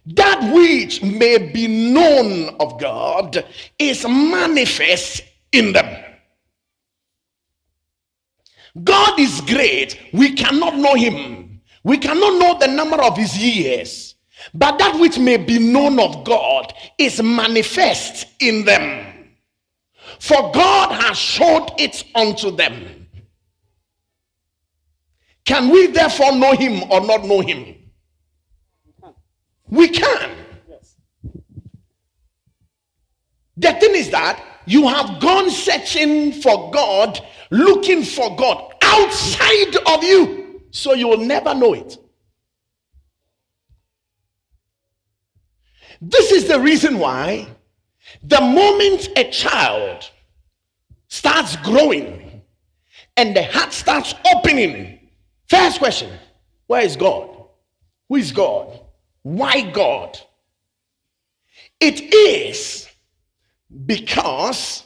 That 0.07 0.53
which 0.55 1.03
may 1.03 1.51
be 1.51 1.67
known 1.67 2.55
of 2.61 2.79
God 2.81 3.45
is 3.79 4.07
manifest 4.07 5.23
in 5.53 5.73
them. 5.73 6.06
God 8.85 9.19
is 9.19 9.41
great. 9.43 9.99
We 10.13 10.33
cannot 10.35 10.77
know 10.77 10.95
him. 10.95 11.61
We 11.83 11.99
cannot 11.99 12.39
know 12.39 12.59
the 12.59 12.67
number 12.67 13.03
of 13.03 13.17
his 13.17 13.37
years. 13.39 14.15
But 14.53 14.79
that 14.79 14.99
which 14.99 15.19
may 15.19 15.37
be 15.37 15.59
known 15.59 15.99
of 15.99 16.25
God 16.25 16.73
is 16.99 17.23
manifest 17.23 18.27
in 18.41 18.65
them. 18.65 19.33
For 20.19 20.53
God 20.53 20.93
has 21.03 21.19
showed 21.19 21.69
it 21.79 22.05
unto 22.15 22.51
them. 22.51 23.07
Can 25.45 25.69
we 25.69 25.87
therefore 25.87 26.35
know 26.35 26.55
him 26.55 26.91
or 26.91 27.01
not 27.01 27.25
know 27.25 27.41
him? 27.41 27.77
We 29.69 29.89
can. 29.89 30.31
The 33.57 33.73
thing 33.75 33.95
is 33.95 34.11
that 34.11 34.43
you 34.67 34.87
have 34.89 35.21
gone 35.21 35.51
searching 35.51 36.33
for 36.33 36.71
God, 36.73 37.21
looking 37.51 38.03
for 38.03 38.35
God 38.37 38.75
outside 38.83 39.77
of 39.87 40.03
you, 40.03 40.63
so 40.71 40.95
you 40.95 41.09
will 41.09 41.25
never 41.25 41.55
know 41.55 41.75
it. 41.75 41.99
This 46.01 46.33
is 46.33 46.47
the 46.47 46.61
reason 46.61 46.99
why 46.99 47.49
the 48.23 48.41
moment 48.41 49.09
a 49.17 49.31
child 49.31 50.11
starts 51.09 51.57
growing 51.57 52.43
and 53.17 53.35
the 53.35 53.45
heart 53.45 53.73
starts 53.73 54.15
opening, 54.35 55.09
first 55.49 55.79
question 55.79 56.11
where 56.67 56.83
is 56.83 56.97
God? 56.97 57.31
Who 58.09 58.17
is 58.17 58.33
God? 58.33 58.81
Why 59.23 59.63
God? 59.63 60.19
It 61.81 62.13
is 62.13 62.89
because 63.85 64.86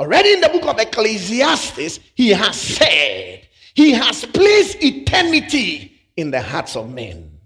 already 0.00 0.32
in 0.32 0.40
the 0.40 0.48
book 0.48 0.64
of 0.64 0.78
Ecclesiastes, 0.78 2.00
he 2.14 2.30
has 2.30 2.58
said, 2.58 3.46
he 3.74 3.92
has 3.92 4.24
placed 4.24 4.82
eternity 4.82 5.92
in 6.16 6.30
the 6.30 6.40
hearts 6.40 6.74
of 6.74 6.90
men. 6.90 7.38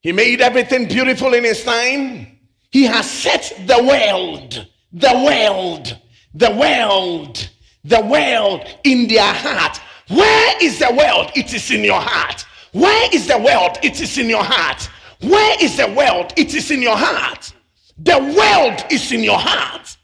He 0.00 0.12
made 0.12 0.42
everything 0.42 0.86
beautiful 0.88 1.32
in 1.32 1.42
his 1.42 1.64
time. 1.64 2.38
He 2.70 2.84
has 2.84 3.10
set 3.10 3.50
the 3.66 3.82
world, 3.82 4.68
the 4.92 5.14
world, 5.24 5.98
the 6.34 6.50
world, 6.50 7.48
the 7.82 8.02
world 8.02 8.68
in 8.84 9.08
their 9.08 9.32
heart. 9.32 9.80
Where 10.08 10.62
is 10.62 10.78
the 10.78 10.94
world? 10.94 11.30
It 11.34 11.54
is 11.54 11.70
in 11.70 11.82
your 11.82 12.00
heart. 12.00 12.44
Where 12.72 13.08
is 13.10 13.26
the 13.26 13.38
world? 13.38 13.78
It 13.82 14.02
is 14.02 14.18
in 14.18 14.28
your 14.28 14.44
heart. 14.44 14.90
Where 15.22 15.64
is 15.64 15.78
the 15.78 15.88
world? 15.94 16.34
It 16.36 16.54
is 16.54 16.70
in 16.70 16.82
your 16.82 16.96
heart. 16.96 17.54
The 17.98 18.18
world 18.18 18.84
is 18.90 19.10
in 19.12 19.24
your 19.24 19.38
heart. 19.38 19.96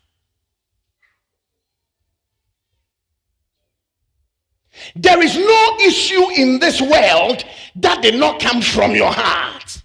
There 4.96 5.22
is 5.22 5.36
no 5.36 5.76
issue 5.80 6.30
in 6.36 6.58
this 6.58 6.80
world 6.80 7.44
that 7.76 8.02
did 8.02 8.16
not 8.16 8.40
come 8.40 8.60
from 8.60 8.94
your 8.94 9.12
heart. 9.12 9.82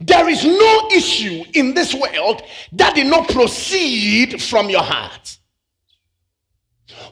There 0.00 0.28
is 0.28 0.44
no 0.44 0.88
issue 0.92 1.44
in 1.54 1.74
this 1.74 1.94
world 1.94 2.42
that 2.72 2.94
did 2.94 3.06
not 3.06 3.28
proceed 3.28 4.42
from 4.42 4.70
your 4.70 4.82
heart. 4.82 5.38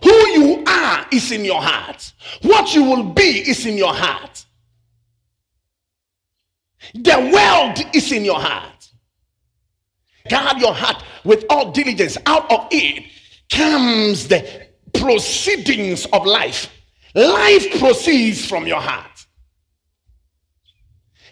Who 0.02 0.10
you 0.28 0.64
are 0.66 1.06
is 1.12 1.30
in 1.32 1.44
your 1.44 1.60
heart. 1.60 2.12
What 2.42 2.74
you 2.74 2.84
will 2.84 3.04
be 3.04 3.48
is 3.48 3.66
in 3.66 3.76
your 3.76 3.94
heart. 3.94 4.46
The 6.94 7.30
world 7.32 7.94
is 7.94 8.12
in 8.12 8.24
your 8.24 8.40
heart. 8.40 8.88
Guard 10.28 10.60
your 10.60 10.74
heart 10.74 11.02
with 11.24 11.44
all 11.50 11.72
diligence. 11.72 12.16
Out 12.26 12.50
of 12.52 12.68
it 12.70 13.04
comes 13.50 14.28
the 14.28 14.68
proceedings 14.94 16.06
of 16.12 16.26
life. 16.26 16.70
Life 17.14 17.78
proceeds 17.78 18.46
from 18.46 18.66
your 18.66 18.80
heart. 18.80 19.26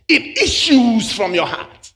It 0.08 0.38
issues 0.38 1.12
from 1.12 1.34
your 1.34 1.46
heart. 1.46 1.92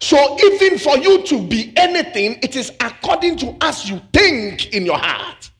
So, 0.00 0.36
even 0.44 0.78
for 0.78 0.96
you 0.96 1.22
to 1.24 1.42
be 1.42 1.72
anything, 1.76 2.38
it 2.42 2.56
is 2.56 2.72
according 2.80 3.36
to 3.38 3.56
as 3.60 3.88
you 3.90 4.00
think 4.12 4.72
in 4.72 4.86
your 4.86 4.98
heart. 4.98 5.50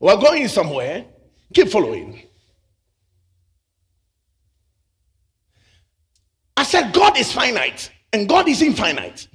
We're 0.00 0.16
going 0.16 0.48
somewhere. 0.48 1.04
Keep 1.54 1.68
following. 1.68 2.22
I 6.56 6.62
said, 6.64 6.92
God 6.92 7.16
is 7.18 7.32
finite 7.32 7.90
and 8.12 8.28
God 8.28 8.48
is 8.48 8.62
infinite. 8.62 9.28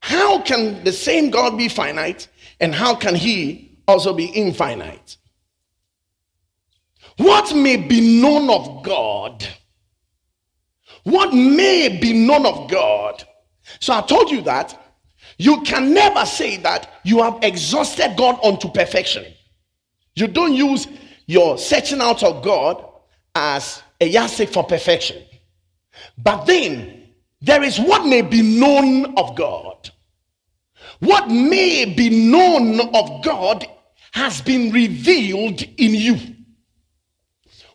How 0.00 0.40
can 0.40 0.82
the 0.84 0.92
same 0.92 1.30
God 1.30 1.56
be 1.56 1.68
finite 1.68 2.28
And 2.60 2.74
how 2.74 2.94
can 2.94 3.14
he 3.14 3.78
also 3.86 4.12
be 4.12 4.26
infinite? 4.26 5.16
What 7.18 7.54
may 7.54 7.76
be 7.76 8.20
known 8.20 8.50
of 8.50 8.82
God? 8.84 9.46
What 11.04 11.32
may 11.32 11.98
be 12.00 12.12
known 12.12 12.46
of 12.46 12.70
God? 12.70 13.24
So 13.80 13.92
I 13.94 14.02
told 14.02 14.30
you 14.30 14.40
that 14.42 14.87
you 15.38 15.62
can 15.62 15.94
never 15.94 16.26
say 16.26 16.56
that 16.58 16.90
you 17.04 17.22
have 17.22 17.38
exhausted 17.42 18.14
God 18.16 18.38
unto 18.44 18.68
perfection. 18.68 19.24
You 20.16 20.26
don't 20.26 20.54
use 20.54 20.88
your 21.26 21.56
searching 21.56 22.00
out 22.00 22.24
of 22.24 22.42
God 22.42 22.84
as 23.34 23.82
a 24.00 24.06
yardstick 24.06 24.50
for 24.50 24.64
perfection. 24.64 25.22
But 26.16 26.44
then 26.44 27.08
there 27.40 27.62
is 27.62 27.78
what 27.78 28.04
may 28.04 28.22
be 28.22 28.42
known 28.42 29.16
of 29.16 29.36
God. 29.36 29.90
What 30.98 31.28
may 31.28 31.84
be 31.84 32.10
known 32.10 32.80
of 32.94 33.22
God 33.22 33.64
has 34.12 34.40
been 34.40 34.72
revealed 34.72 35.62
in 35.62 35.94
you. 35.94 36.18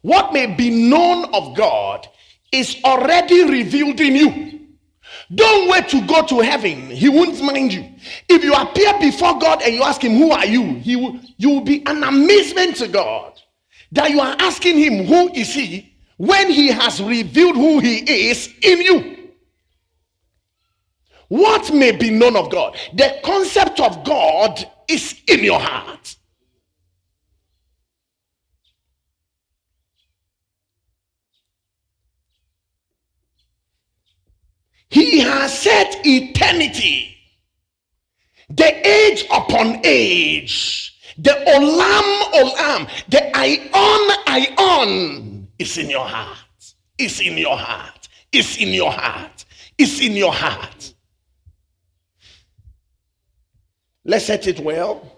What 0.01 0.33
may 0.33 0.47
be 0.47 0.69
known 0.69 1.33
of 1.33 1.55
God 1.55 2.07
is 2.51 2.75
already 2.83 3.49
revealed 3.49 4.01
in 4.01 4.15
you. 4.15 4.52
Don't 5.35 5.69
wait 5.69 5.87
to 5.89 6.05
go 6.05 6.25
to 6.27 6.39
heaven. 6.41 6.89
He 6.89 7.09
won't 7.09 7.41
mind 7.41 7.73
you. 7.73 7.89
If 8.29 8.43
you 8.43 8.53
appear 8.53 8.99
before 8.99 9.39
God 9.39 9.61
and 9.61 9.73
you 9.73 9.83
ask 9.83 10.03
him, 10.03 10.13
Who 10.17 10.31
are 10.31 10.45
you? 10.45 10.75
He 10.75 10.95
will, 10.95 11.19
you 11.37 11.49
will 11.49 11.61
be 11.61 11.83
an 11.85 12.03
amazement 12.03 12.75
to 12.77 12.87
God 12.87 13.39
that 13.91 14.11
you 14.11 14.19
are 14.19 14.35
asking 14.39 14.77
him, 14.77 15.05
Who 15.05 15.33
is 15.33 15.53
he? 15.53 15.93
when 16.17 16.49
he 16.49 16.67
has 16.69 17.01
revealed 17.01 17.55
who 17.55 17.79
he 17.79 18.29
is 18.29 18.53
in 18.61 18.81
you. 18.81 19.29
What 21.27 21.73
may 21.73 21.91
be 21.91 22.11
known 22.11 22.35
of 22.35 22.51
God? 22.51 22.77
The 22.93 23.19
concept 23.23 23.79
of 23.79 24.03
God 24.05 24.63
is 24.87 25.19
in 25.27 25.43
your 25.43 25.59
heart. 25.59 26.15
He 34.93 35.21
has 35.21 35.57
set 35.57 36.05
eternity, 36.05 37.17
the 38.47 38.87
age 38.87 39.25
upon 39.33 39.81
age, 39.83 40.95
the 41.17 41.31
olam 41.31 42.21
olam, 42.31 42.87
the 43.09 43.35
ion 43.35 44.11
ion 44.27 45.47
is 45.57 45.79
in 45.79 45.89
your 45.89 46.05
heart. 46.05 46.37
It's 46.99 47.19
in 47.21 47.39
your 47.39 47.57
heart. 47.57 48.07
It's 48.31 48.57
in 48.57 48.67
your 48.67 48.91
heart. 48.91 49.45
It's 49.79 49.99
in 49.99 50.11
your 50.11 50.31
heart. 50.31 50.93
Let's 54.05 54.25
set 54.25 54.45
it 54.45 54.59
well. 54.59 55.12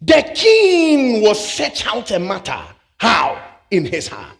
The 0.00 0.30
king 0.34 1.22
will 1.22 1.34
search 1.34 1.86
out 1.86 2.10
a 2.10 2.18
matter. 2.18 2.60
How? 2.98 3.42
In 3.70 3.84
his 3.84 4.08
heart. 4.08 4.36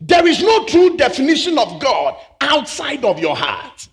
There 0.00 0.26
is 0.26 0.42
no 0.42 0.64
true 0.66 0.96
definition 0.96 1.58
of 1.58 1.80
God 1.80 2.16
outside 2.40 3.04
of 3.04 3.18
your 3.18 3.34
heart. 3.34 3.88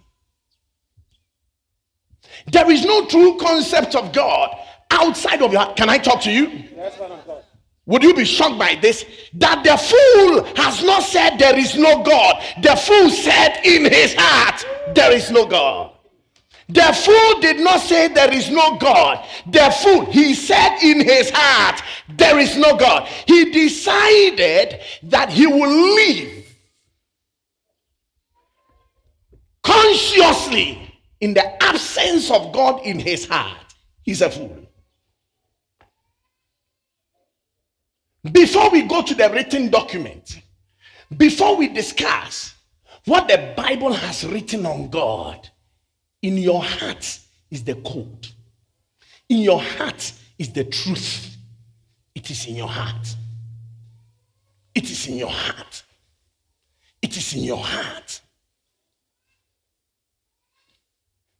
There 2.47 2.69
is 2.69 2.85
no 2.85 3.05
true 3.07 3.37
concept 3.39 3.95
of 3.95 4.13
God 4.13 4.55
outside 4.91 5.41
of 5.41 5.51
your 5.51 5.61
heart. 5.61 5.75
Can 5.77 5.89
I 5.89 5.97
talk 5.97 6.21
to 6.21 6.31
you? 6.31 6.47
Yes, 6.75 6.99
Would 7.87 8.03
you 8.03 8.13
be 8.13 8.25
shocked 8.25 8.59
by 8.59 8.75
this? 8.75 9.05
That 9.33 9.63
the 9.63 9.77
fool 9.77 10.43
has 10.55 10.83
not 10.83 11.03
said 11.03 11.37
there 11.37 11.57
is 11.57 11.75
no 11.75 12.03
God. 12.03 12.43
The 12.61 12.75
fool 12.75 13.09
said 13.09 13.61
in 13.63 13.85
his 13.91 14.13
heart, 14.17 14.63
there 14.93 15.11
is 15.11 15.31
no 15.31 15.47
God. 15.47 15.94
The 16.67 16.93
fool 16.93 17.41
did 17.41 17.59
not 17.59 17.81
say 17.81 18.07
there 18.07 18.33
is 18.33 18.49
no 18.49 18.77
God. 18.77 19.23
The 19.45 19.73
fool, 19.83 20.05
he 20.05 20.33
said 20.33 20.79
in 20.81 20.99
his 20.99 21.29
heart, 21.33 21.81
there 22.09 22.39
is 22.39 22.57
no 22.57 22.75
God. 22.75 23.07
He 23.27 23.51
decided 23.51 24.81
that 25.03 25.29
he 25.29 25.45
will 25.45 25.95
live 25.95 26.45
consciously 29.61 30.91
in 31.19 31.33
the 31.35 31.63
absence 31.63 32.31
of 32.31 32.51
God 32.51 32.81
in 32.83 32.99
his 32.99 33.27
heart. 33.27 33.73
He's 34.01 34.21
a 34.21 34.29
fool. 34.29 34.65
Before 38.31 38.71
we 38.71 38.81
go 38.81 39.03
to 39.03 39.13
the 39.13 39.29
written 39.29 39.69
document, 39.69 40.41
before 41.15 41.55
we 41.55 41.67
discuss 41.67 42.55
what 43.05 43.27
the 43.27 43.53
Bible 43.55 43.93
has 43.93 44.25
written 44.25 44.65
on 44.65 44.89
God, 44.89 45.47
in 46.25 46.37
your 46.37 46.63
heart 46.63 47.19
is 47.51 47.63
the 47.63 47.75
code. 47.75 48.27
In 49.29 49.39
your 49.39 49.61
heart 49.61 50.11
is 50.39 50.51
the 50.51 50.63
truth. 50.63 51.37
It 52.15 52.31
is 52.31 52.47
in 52.47 52.55
your 52.55 52.67
heart. 52.67 53.15
It 54.73 54.89
is 54.89 55.07
in 55.07 55.17
your 55.17 55.29
heart. 55.29 55.83
It 56.99 57.15
is 57.15 57.35
in 57.35 57.43
your 57.43 57.63
heart. 57.63 58.21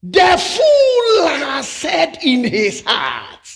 The 0.03 0.37
fool 0.37 1.27
has 1.29 1.67
said 1.67 2.19
in 2.21 2.43
his 2.43 2.83
heart. 2.85 3.49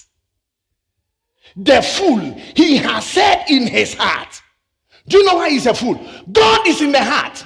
The 1.55 1.83
fool, 1.83 2.33
he 2.55 2.77
has 2.77 3.05
said 3.05 3.45
in 3.49 3.67
his 3.67 3.93
heart. 3.93 4.41
Do 5.07 5.19
you 5.19 5.25
know 5.25 5.35
why 5.35 5.51
he's 5.51 5.67
a 5.67 5.75
fool? 5.75 5.95
God 6.31 6.67
is 6.67 6.81
in 6.81 6.91
the 6.91 7.03
heart. 7.03 7.45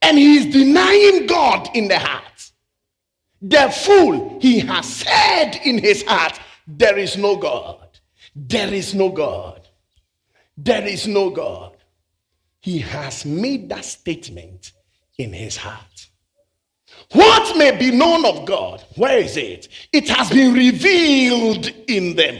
And 0.00 0.16
he 0.16 0.36
is 0.36 0.46
denying 0.52 1.26
God 1.26 1.70
in 1.74 1.88
the 1.88 1.98
heart. 1.98 2.27
The 3.40 3.70
fool, 3.70 4.38
he 4.40 4.60
has 4.60 4.86
said 4.86 5.60
in 5.64 5.78
his 5.78 6.02
heart, 6.04 6.40
There 6.66 6.98
is 6.98 7.16
no 7.16 7.36
God. 7.36 7.98
There 8.34 8.72
is 8.72 8.94
no 8.94 9.10
God. 9.10 9.68
There 10.56 10.84
is 10.86 11.06
no 11.06 11.30
God. 11.30 11.76
He 12.60 12.78
has 12.80 13.24
made 13.24 13.68
that 13.68 13.84
statement 13.84 14.72
in 15.16 15.32
his 15.32 15.56
heart. 15.56 16.08
What 17.12 17.56
may 17.56 17.76
be 17.76 17.90
known 17.90 18.26
of 18.26 18.44
God? 18.44 18.84
Where 18.96 19.18
is 19.18 19.36
it? 19.36 19.68
It 19.92 20.08
has 20.08 20.28
been 20.30 20.52
revealed 20.54 21.68
in 21.86 22.16
them. 22.16 22.36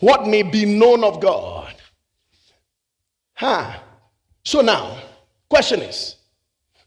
What 0.00 0.26
may 0.26 0.42
be 0.42 0.64
known 0.64 1.04
of 1.04 1.20
God? 1.20 1.74
Huh. 3.34 3.78
So 4.44 4.60
now, 4.60 4.98
question 5.48 5.82
is 5.82 6.17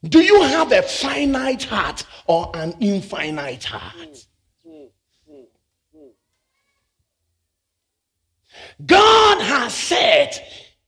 do 0.07 0.19
you 0.19 0.41
have 0.41 0.71
a 0.71 0.81
finite 0.81 1.63
heart 1.63 2.05
or 2.25 2.49
an 2.55 2.75
infinite 2.79 3.63
heart? 3.63 4.25
God 8.85 9.41
has 9.41 9.73
said 9.73 10.31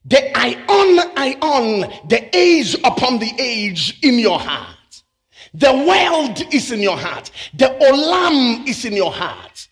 the 0.04 0.36
ion, 0.36 1.12
ion, 1.16 1.80
the 2.08 2.28
age 2.36 2.74
upon 2.84 3.18
the 3.18 3.32
age 3.38 3.98
in 4.02 4.18
your 4.18 4.38
heart. 4.38 5.02
The 5.54 5.72
world 5.72 6.42
is 6.52 6.72
in 6.72 6.80
your 6.80 6.96
heart. 6.96 7.30
The 7.54 7.66
olam 7.66 8.66
is 8.66 8.84
in 8.84 8.94
your 8.94 9.12
heart. 9.12 9.68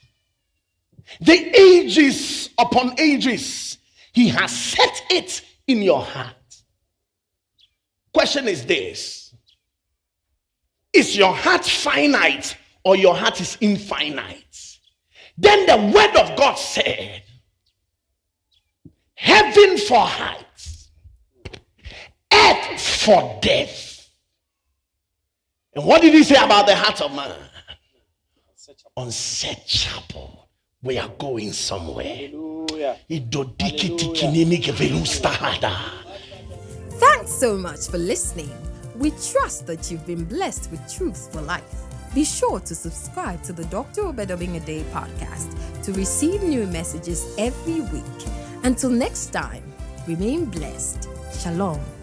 The 1.20 1.60
ages 1.60 2.50
upon 2.56 2.94
ages, 2.98 3.78
He 4.12 4.28
has 4.28 4.56
set 4.56 5.02
it 5.10 5.42
in 5.66 5.82
your 5.82 6.02
heart. 6.02 6.36
Question 8.12 8.46
is 8.46 8.64
this 8.64 9.21
is 10.92 11.16
your 11.16 11.34
heart 11.34 11.64
finite 11.64 12.56
or 12.84 12.96
your 12.96 13.14
heart 13.14 13.40
is 13.40 13.56
infinite? 13.60 14.78
Then 15.36 15.66
the 15.66 15.92
word 15.96 16.16
of 16.16 16.36
God 16.36 16.54
said, 16.54 17.22
Heaven 19.14 19.78
for 19.78 20.00
heights, 20.00 20.90
earth 22.32 22.80
for 22.80 23.38
depth. 23.40 24.10
And 25.74 25.84
what 25.86 26.02
did 26.02 26.12
he 26.12 26.22
say 26.22 26.34
about 26.34 26.66
the 26.66 26.74
heart 26.74 27.00
of 27.00 27.14
man? 27.14 27.32
Unsearchable. 28.96 30.48
We 30.82 30.98
are 30.98 31.08
going 31.08 31.52
somewhere. 31.52 32.28
Thanks 36.90 37.32
so 37.32 37.56
much 37.56 37.88
for 37.88 37.98
listening. 37.98 38.50
We 38.96 39.10
trust 39.10 39.66
that 39.66 39.90
you've 39.90 40.06
been 40.06 40.24
blessed 40.24 40.70
with 40.70 40.80
truths 40.92 41.28
for 41.32 41.40
life. 41.40 41.82
Be 42.14 42.24
sure 42.24 42.60
to 42.60 42.74
subscribe 42.74 43.42
to 43.44 43.52
the 43.52 43.64
Dr. 43.66 44.02
Obed 44.02 44.28
Obeng-Addae 44.28 44.84
podcast 44.92 45.82
to 45.84 45.92
receive 45.92 46.42
new 46.42 46.66
messages 46.66 47.34
every 47.38 47.80
week. 47.80 48.28
Until 48.64 48.90
next 48.90 49.32
time, 49.32 49.62
remain 50.06 50.44
blessed. 50.44 51.08
Shalom. 51.40 52.01